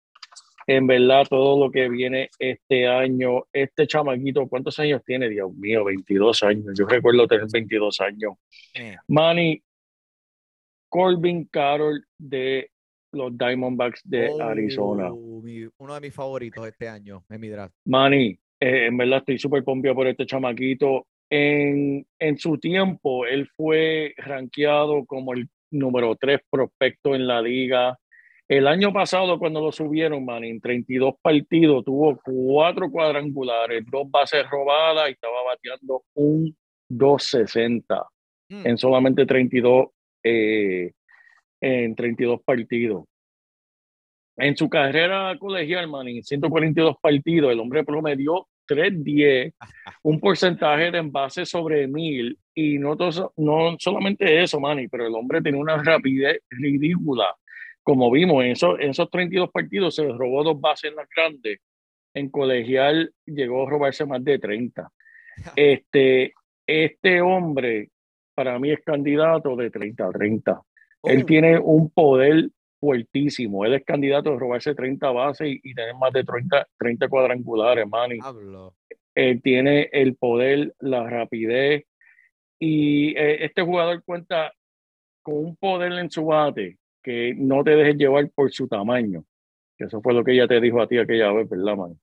[0.68, 3.46] en verdad todo lo que viene este año.
[3.52, 5.30] Este chamaquito, ¿cuántos años tiene?
[5.30, 6.78] Dios mío, 22 años.
[6.78, 8.34] Yo recuerdo tener 22 años.
[9.08, 9.64] Manny,
[10.90, 12.70] Corbin Carroll de
[13.14, 15.12] los Diamondbacks de Arizona.
[15.12, 17.74] Oh, mi- uno de mis favoritos este año en mi draft.
[17.86, 21.06] Manny, eh, en verdad estoy súper pompeado por este chamaquito.
[21.30, 27.98] En, en su tiempo, él fue rankeado como el número tres prospecto en la liga.
[28.50, 34.44] El año pasado, cuando lo subieron, man, en 32 partidos, tuvo cuatro cuadrangulares, dos bases
[34.50, 36.54] robadas y estaba bateando un
[36.90, 38.06] 260
[38.50, 38.68] Mm.
[38.68, 39.88] en solamente 32,
[40.22, 40.92] eh,
[41.62, 43.06] en 32 partidos.
[44.38, 49.54] En su carrera colegial, man, en 142 partidos, el hombre promedió 310,
[50.04, 52.96] un porcentaje de envase sobre mil, y no,
[53.38, 57.36] no solamente eso, Manny, pero el hombre tenía una rapidez ridícula.
[57.84, 61.60] Como vimos, en esos, en esos 32 partidos se robó dos bases en las grandes.
[62.14, 64.90] En colegial llegó a robarse más de 30.
[65.56, 66.34] Este,
[66.68, 67.90] este hombre,
[68.36, 70.62] para mí, es candidato de 30 a 30.
[71.04, 72.50] Él tiene un poder
[72.80, 73.66] fuertísimo.
[73.66, 77.88] Él es candidato a robarse 30 bases y, y tener más de 30, 30 cuadrangulares,
[77.88, 78.20] Manny.
[78.22, 78.76] Hablo.
[79.16, 81.86] Él tiene el poder, la rapidez.
[82.60, 84.54] Y eh, este jugador cuenta
[85.22, 89.24] con un poder en su bate que no te dejes llevar por su tamaño.
[89.78, 92.00] Que Eso fue lo que ella te dijo a ti aquella vez, ¿verdad, man?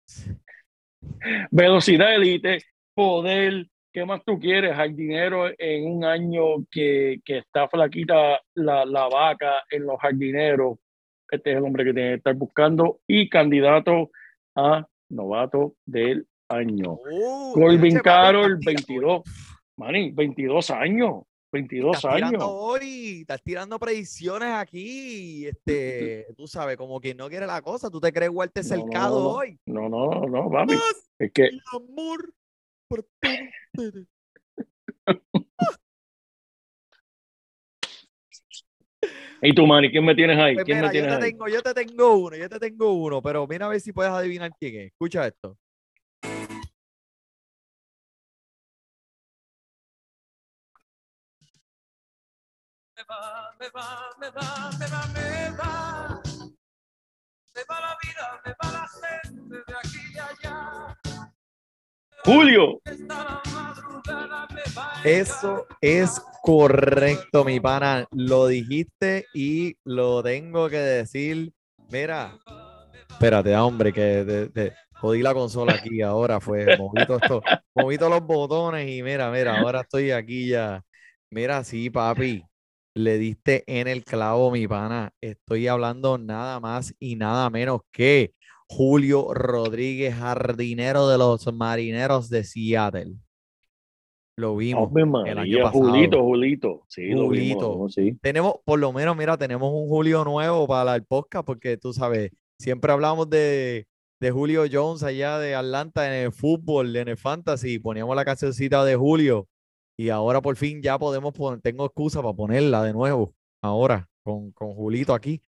[1.51, 2.59] Velocidad elite,
[2.95, 3.67] poder,
[3.99, 4.77] ¿qué más tú quieres?
[4.77, 10.79] Jardinero en un año que, que está flaquita la, la vaca en los jardineros.
[11.29, 14.11] Este es el hombre que tiene que estar buscando y candidato
[14.55, 16.93] a novato del año.
[17.13, 19.59] Oh, Colvin papi, Carroll, estás tirando- 22.
[19.77, 21.23] Manny, 22 años.
[21.51, 22.51] 22 Estás tirando años.
[22.53, 28.01] hoy, estás tirando predicciones aquí, este, tú sabes, como quien no quiere la cosa, tú
[28.01, 29.59] te crees Walter No, no, Cercado no, hoy.
[29.67, 30.75] No, no, no, papi.
[31.19, 32.33] Es que amor
[32.89, 33.39] por todos
[33.75, 34.07] ustedes.
[39.41, 39.91] ¿Y tú, Manny?
[39.91, 40.55] ¿Quién me tienes ahí?
[40.55, 41.31] Pues ¿Quién mira, me yo tienes te ahí?
[41.33, 44.13] tengo, yo te tengo uno, yo te tengo uno, pero mira a ver si puedes
[44.13, 44.87] adivinar quién es.
[44.89, 45.57] Escucha esto.
[52.97, 56.23] Me va, me va, me va, me va, me va.
[57.55, 59.28] Me va la vida, me va la gente
[62.29, 62.79] Julio.
[65.03, 68.07] Eso es correcto, mi pana.
[68.11, 71.51] Lo dijiste y lo tengo que decir.
[71.91, 72.39] Mira,
[73.09, 76.39] espérate, hombre, que te- jodí la consola aquí ahora.
[76.39, 77.43] Fue moví todo esto,
[77.75, 80.85] moví todos los botones y mira, mira, ahora estoy aquí ya.
[81.31, 82.45] Mira, sí, papi,
[82.93, 85.15] le diste en el clavo, mi pana.
[85.23, 88.35] Estoy hablando nada más y nada menos que
[88.69, 93.15] Julio Rodríguez, jardinero de los marineros de Seattle.
[94.37, 94.91] Lo vimos.
[94.93, 95.85] Ave año María, pasado.
[95.85, 96.83] Julito, Julito.
[96.87, 97.59] Sí, lo Julito.
[97.59, 97.89] vimos, ¿no?
[97.89, 98.17] sí.
[98.23, 102.31] Tenemos, por lo menos, mira, tenemos un Julio nuevo para el podcast, porque tú sabes,
[102.61, 103.87] siempre hablamos de,
[104.21, 108.85] de Julio Jones allá de Atlanta en el fútbol, en el fantasy, poníamos la cancioncita
[108.85, 109.49] de Julio,
[109.99, 114.53] y ahora por fin ya podemos poner, tengo excusa para ponerla de nuevo, ahora, con,
[114.53, 115.43] con Julito aquí.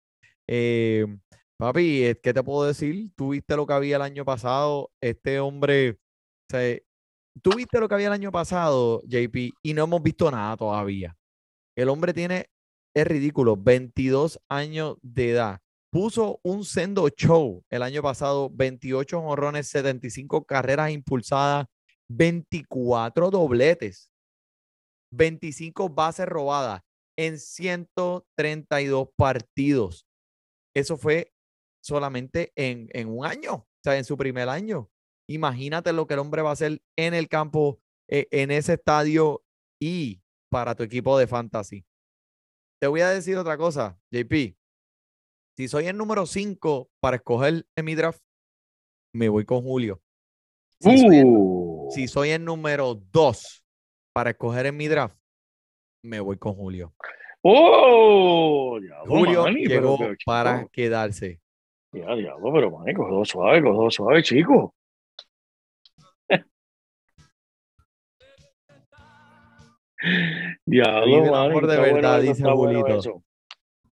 [0.47, 1.05] Eh,
[1.59, 3.11] papi, ¿qué te puedo decir?
[3.17, 5.99] Tú viste lo que había el año pasado, este hombre,
[6.53, 6.57] o
[7.43, 11.17] tú viste lo que había el año pasado, JP, y no hemos visto nada todavía.
[11.77, 12.47] El hombre tiene,
[12.95, 15.61] es ridículo, 22 años de edad.
[15.91, 21.67] Puso un sendo show el año pasado, 28 honrones, 75 carreras impulsadas,
[22.09, 24.11] 24 dobletes,
[25.13, 26.83] 25 bases robadas
[27.17, 30.07] en 132 partidos.
[30.75, 31.33] Eso fue
[31.83, 34.91] solamente en, en un año, o sea, en su primer año.
[35.29, 39.43] Imagínate lo que el hombre va a hacer en el campo, eh, en ese estadio
[39.81, 41.85] y para tu equipo de fantasy.
[42.81, 44.57] Te voy a decir otra cosa, JP.
[45.57, 48.23] Si soy el número 5 para escoger en mi draft,
[49.13, 50.01] me voy con Julio.
[50.81, 53.65] Si, soy el, Uh, si soy el número 2
[54.15, 55.19] para escoger en mi draft,
[56.05, 56.95] me voy con Julio.
[57.43, 58.79] ¡Oh!
[59.07, 61.41] Julio llegó para quedarse.
[61.93, 64.75] Ya, diablo, pero Manny, cogió suave, cogió suave, chico.
[70.67, 73.23] Diablo, el Manny, amor de bueno verdad, dice está bueno eso.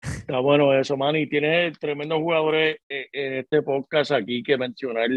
[0.02, 1.30] Está bueno eso, Manny.
[1.30, 5.10] Tienes tremendos jugadores eh, en este podcast aquí que mencionar.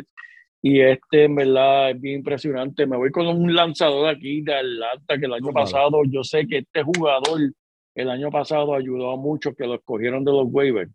[0.61, 2.87] Y este, en verdad, es bien impresionante.
[2.87, 6.59] Me voy con un lanzador aquí de Atlanta que el año pasado, yo sé que
[6.59, 7.41] este jugador
[7.95, 10.91] el año pasado ayudó a muchos que lo escogieron de los waivers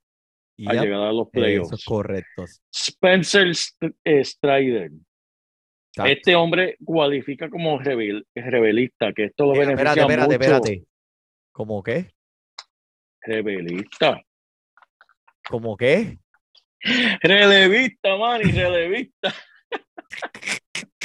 [0.62, 1.86] Y a llegar a los eso es playoffs.
[1.86, 2.45] correcto.
[2.72, 4.91] Spencer St- eh, Strider.
[5.93, 6.12] Exacto.
[6.12, 10.43] Este hombre cualifica como rebel, rebelista, que esto lo Mira, beneficia espérate, espérate, mucho.
[10.62, 10.88] espérate.
[11.51, 12.12] ¿Cómo qué?
[13.24, 14.22] Rebelista.
[15.49, 16.18] ¿Cómo qué?
[17.22, 19.34] Relevista, man, y relevista.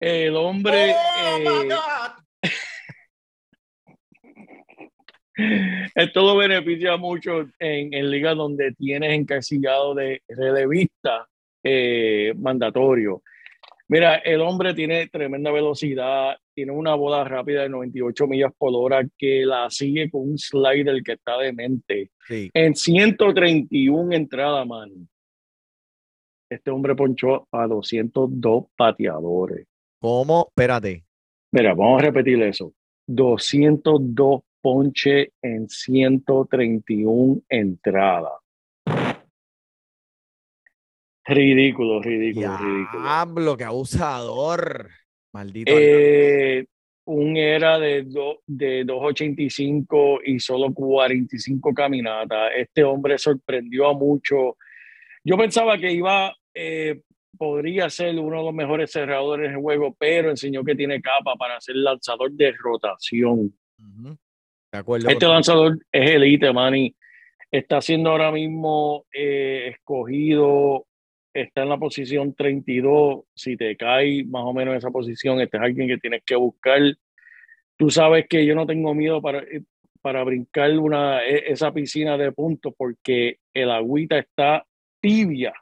[0.00, 0.94] El hombre.
[0.94, 2.50] Oh, my eh, God.
[5.94, 11.26] Esto lo beneficia mucho en, en ligas donde tienes encasillado de relevista
[11.62, 13.22] eh, mandatorio.
[13.88, 19.06] Mira, el hombre tiene tremenda velocidad, tiene una bola rápida de 98 millas por hora
[19.18, 22.10] que la sigue con un slider que está demente.
[22.26, 22.50] Sí.
[22.54, 25.08] En 131 entradas, man.
[26.48, 29.66] Este hombre ponchó a 202 pateadores.
[30.00, 30.46] ¿Cómo?
[30.48, 31.04] Espérate.
[31.52, 32.72] Mira, vamos a repetir eso.
[33.06, 38.32] 202 ponche en 131 entradas.
[41.26, 43.02] Ridículo, ridículo, ridículo.
[43.02, 44.88] Diablo, qué abusador.
[45.34, 45.70] Maldito.
[45.74, 46.64] Eh,
[47.06, 52.52] un era de, do- de 2.85 y solo 45 caminatas.
[52.56, 54.56] Este hombre sorprendió a mucho.
[55.24, 57.02] Yo pensaba que iba, eh,
[57.36, 61.60] podría ser uno de los mejores cerradores del juego, pero enseñó que tiene capa para
[61.60, 63.54] ser lanzador de rotación.
[63.78, 64.16] Ujú.
[64.74, 65.08] De acuerdo.
[65.08, 66.92] Este lanzador es elite, Manny.
[67.48, 70.88] Está siendo ahora mismo eh, escogido,
[71.32, 73.20] está en la posición 32.
[73.32, 76.34] Si te cae más o menos en esa posición, este es alguien que tienes que
[76.34, 76.80] buscar.
[77.76, 79.62] Tú sabes que yo no tengo miedo para, eh,
[80.02, 84.66] para brincar una, e- esa piscina de puntos porque el agüita está
[85.00, 85.54] tibia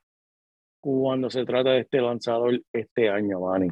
[0.80, 3.68] cuando se trata de este lanzador este año, Manny.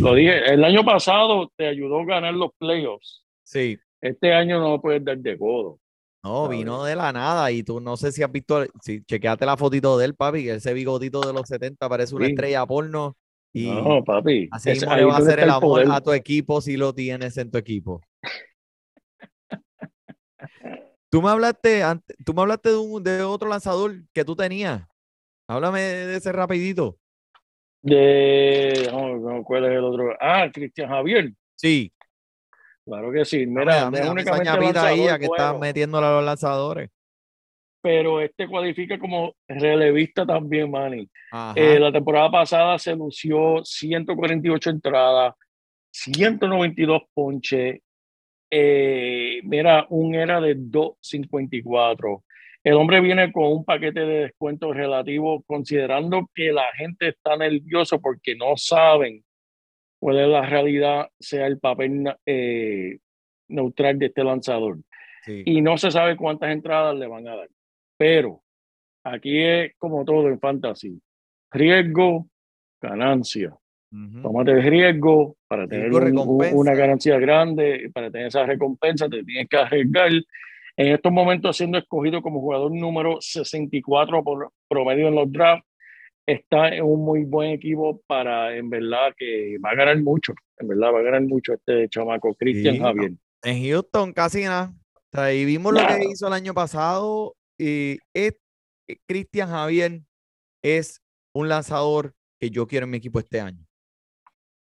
[0.00, 3.26] Lo dije, el año pasado te ayudó a ganar los playoffs.
[3.42, 3.78] Sí.
[4.00, 5.78] Este año no puedes dar de codo.
[6.22, 6.58] No, ¿sabes?
[6.58, 9.96] vino de la nada y tú no sé si has visto, si chequeate la fotito
[9.96, 12.32] de él, papi, que ese bigotito de los 70 parece una Sí.
[12.32, 13.16] estrella porno
[13.54, 14.48] y No, papi.
[14.52, 17.50] así mismo le va a hacer el amor a tu equipo si lo tienes en
[17.50, 18.02] tu equipo.
[21.10, 21.82] Tú me hablaste,
[22.24, 24.86] tú me hablaste de, un, de otro lanzador que tú tenías.
[25.48, 26.98] Háblame de ese rapidito.
[27.82, 30.14] De, no, ¿cuál es el otro?
[30.20, 31.32] Ah, Cristian Javier.
[31.56, 31.92] Sí,
[32.90, 33.46] Claro que sí.
[33.46, 36.90] Mira, esa únicamente ñapita ahí a que bueno, metiéndole a los lanzadores.
[37.80, 41.08] pero este cualifica como relevista también, Manny.
[41.54, 45.34] Eh, la temporada pasada se lució 148 entradas,
[45.92, 47.78] 192 ponches.
[48.50, 52.24] Eh, mira, un era de 254.
[52.64, 58.00] El hombre viene con un paquete de descuentos relativo, considerando que la gente está nervioso
[58.00, 59.22] porque no saben
[60.00, 62.98] cuál es la realidad, sea el papel eh,
[63.48, 64.78] neutral de este lanzador.
[65.24, 65.42] Sí.
[65.44, 67.48] Y no se sabe cuántas entradas le van a dar.
[67.98, 68.40] Pero
[69.04, 70.98] aquí es como todo en fantasy.
[71.52, 72.26] Riesgo,
[72.80, 73.54] ganancia.
[73.92, 74.22] Ujú.
[74.22, 76.14] Tómate el riesgo para tener un-
[76.54, 80.12] una ganancia grande, para tener esa recompensa, te tienes que arriesgar.
[80.76, 85.66] En estos momentos siendo escogido como jugador número 64 por promedio en los drafts,
[86.32, 90.32] está en un muy buen equipo para, en verdad, que va a ganar mucho.
[90.58, 93.12] En verdad, va a ganar mucho este chamaco, Cristian Sí, Javier.
[93.42, 94.72] En Houston casi nada.
[94.94, 97.34] O sea, y vimos lo que hizo el año pasado.
[97.58, 98.34] Y es,
[98.88, 100.02] eh, Cristian Javier
[100.62, 101.02] es
[101.34, 103.66] un lanzador que yo quiero en mi equipo este año.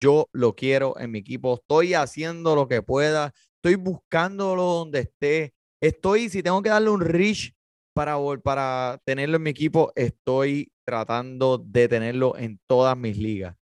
[0.02, 1.54] Yo lo quiero en mi equipo.
[1.54, 3.32] Estoy haciendo lo que pueda.
[3.56, 5.54] Estoy buscándolo donde esté.
[5.80, 7.52] Estoy, si tengo que darle un reach
[7.94, 13.56] para, para tenerlo en mi equipo, estoy tratando de tenerlo en todas mis ligas.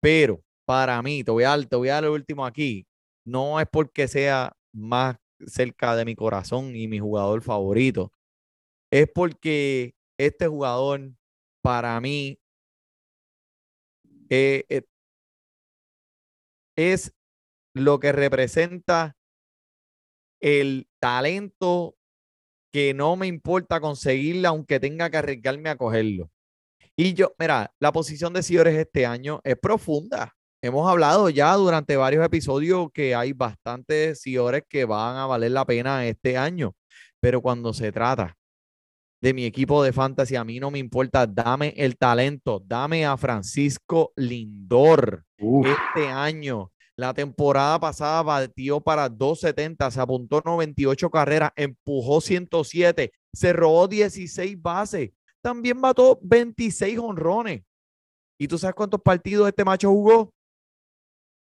[0.00, 2.86] Pero para mí, te voy a dar, te voy a dar el último aquí.
[3.26, 8.12] No es porque sea más cerca de mi corazón y mi jugador favorito.
[8.90, 11.12] Es porque este jugador,
[11.62, 12.38] para mí,
[14.28, 14.82] eh, eh,
[16.76, 17.12] es
[17.74, 19.16] lo que representa
[20.40, 21.96] el talento
[22.72, 26.30] que no me importa conseguirle, aunque tenga que arriesgarme a cogerlo.
[27.02, 30.36] Y yo, mira, la posición de Ciores este año es profunda.
[30.60, 35.64] Hemos hablado ya durante varios episodios que hay bastantes Ciores que van a valer la
[35.64, 36.74] pena este año.
[37.18, 38.36] Pero cuando se trata
[39.22, 43.16] de mi equipo de fantasy, a mí no me importa, dame el talento, dame a
[43.16, 46.70] Francisco Lindor Uf, este año.
[46.96, 54.60] La temporada pasada batió para 270, se apuntó 98 carreras, empujó 107, se robó 16
[54.60, 55.12] bases,
[55.42, 57.62] también mató 26 honrones.
[58.38, 60.32] ¿Y tú sabes cuántos partidos este macho jugó?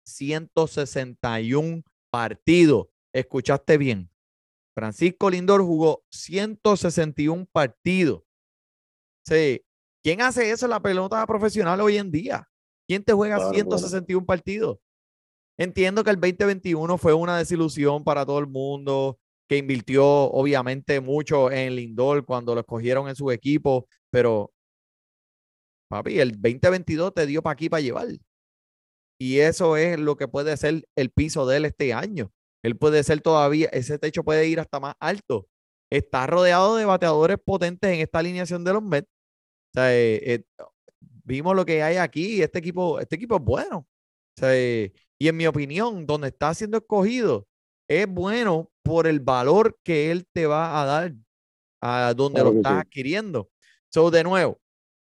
[0.04, 2.88] 161 partidos.
[3.12, 4.10] Escuchaste bien.
[4.74, 8.22] Francisco Lindor jugó 161 partidos.
[9.24, 9.64] Sí.
[10.02, 12.48] ¿Quién hace eso en la pelota profesional hoy en día?
[12.88, 13.78] ¿Quién te juega Claro, claro.
[13.78, 14.78] 161 partidos?
[15.58, 19.20] Entiendo que el 2021 fue una desilusión para todo el mundo,
[19.52, 24.50] que invirtió obviamente mucho en Lindor cuando lo escogieron en su equipo, pero
[25.88, 28.08] papi, el 2022 te dio para aquí para llevar.
[29.18, 32.32] Y eso es lo que puede ser el piso de él este año.
[32.62, 35.46] Él puede ser todavía, ese techo puede ir hasta más alto.
[35.90, 39.08] Está rodeado de bateadores potentes en esta alineación de los Mets.
[39.08, 40.44] O sea, eh, eh,
[41.24, 42.42] vimos lo que hay aquí.
[42.42, 43.78] Este equipo, este equipo es bueno.
[43.80, 47.46] O sea, eh, y en mi opinión, donde está siendo escogido,
[48.00, 51.12] es bueno por el valor que él te va a dar
[51.82, 52.78] a donde Claro lo estás sí.
[52.80, 53.50] adquiriendo.
[53.92, 54.58] So, de nuevo,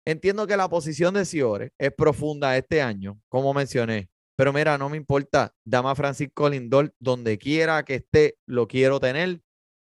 [0.06, 4.08] entiendo que la posición de Ciore es profunda este año, como mencioné.
[4.36, 5.54] Pero mira, no me importa.
[5.64, 9.40] Dama Francisco Lindor, donde quiera que esté, lo quiero tener.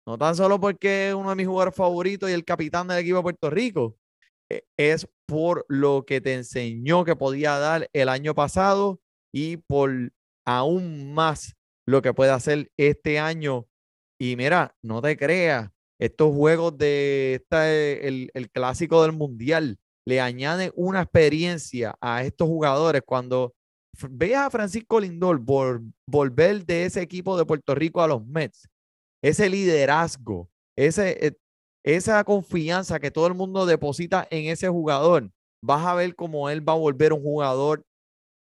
[0.06, 3.18] No tan solo porque es uno de mis jugadores favoritos y el capitán del equipo
[3.18, 3.96] de Puerto Rico.
[4.52, 9.00] eh, Es por lo que te enseñó que podía dar el año pasado
[9.34, 10.12] y por
[10.46, 11.54] aún más
[11.88, 13.68] lo que puede hacer este año.
[14.20, 15.70] Y mira, no te creas,
[16.00, 22.24] estos juegos de esta, eh, el, el clásico del mundial le añaden una experiencia a
[22.24, 23.54] estos jugadores cuando
[24.10, 28.68] veas a Francisco Lindor vol- volver de ese equipo de Puerto Rico a los Mets,
[29.24, 31.38] ese liderazgo, ese, eh,
[31.84, 35.30] esa confianza que todo el mundo deposita en ese jugador,
[35.64, 37.84] vas a ver cómo él va a volver un jugador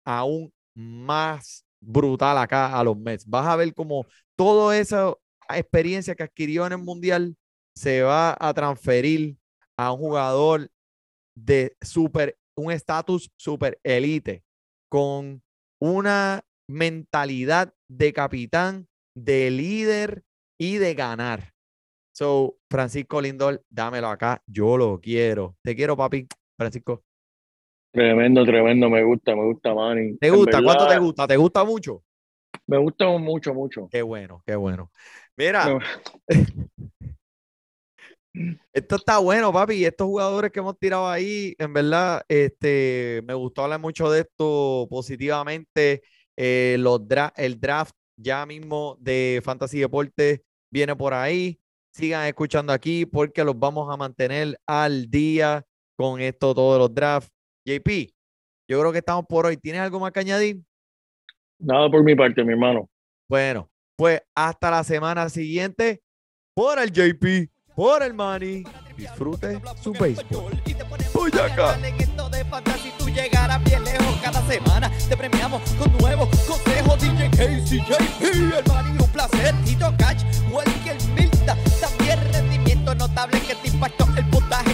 [0.04, 3.26] aún más brutal acá a los Mets.
[3.26, 4.06] Vas a ver cómo
[4.36, 5.14] toda esa
[5.50, 7.36] experiencia que adquirió en el Mundial
[7.74, 9.36] se va a transferir
[9.76, 10.70] a un jugador
[11.34, 14.44] de super, un estatus super elite,
[14.88, 15.42] con
[15.80, 20.22] una mentalidad de capitán, de líder
[20.58, 21.52] y de ganar.
[22.14, 25.56] So, Francisco Lindor, dámelo acá, yo lo quiero.
[25.62, 27.02] Te quiero, papi, Francisco.
[27.92, 30.16] Tremendo, tremendo, me gusta, me gusta, Manny.
[30.16, 30.62] ¿Te gusta?
[30.62, 31.26] ¿Cuánto te gusta?
[31.26, 32.02] ¿Te gusta mucho?
[32.66, 33.88] Me gusta mucho, mucho.
[33.90, 34.90] Qué bueno, qué bueno.
[35.36, 35.78] Mira, No.
[38.72, 39.84] esto está bueno, papi.
[39.84, 44.86] Estos jugadores que hemos tirado ahí, en verdad, este, me gustó hablar mucho de esto
[44.88, 46.02] positivamente.
[46.36, 50.40] Eh, los dra- el draft ya mismo de Fantasy Deportes
[50.70, 51.58] viene por ahí.
[51.92, 55.62] Sigan escuchando aquí porque los vamos a mantener al día
[55.94, 57.30] con esto, todos los drafts.
[57.64, 58.12] JP,
[58.68, 59.56] yo creo que estamos por hoy.
[59.56, 60.60] ¿Tienes algo más que añadir?
[61.58, 62.88] Nada por mi parte, mi hermano.
[63.28, 66.02] Bueno, pues hasta la semana siguiente.
[66.54, 68.64] Por el JP, por el Manny.
[68.96, 70.52] Disfrute su béisbol.
[71.14, 71.76] Voy acá.
[78.20, 79.54] El Manny, un placer.
[82.32, 84.72] Rendimiento notable que te impactó el puntaje.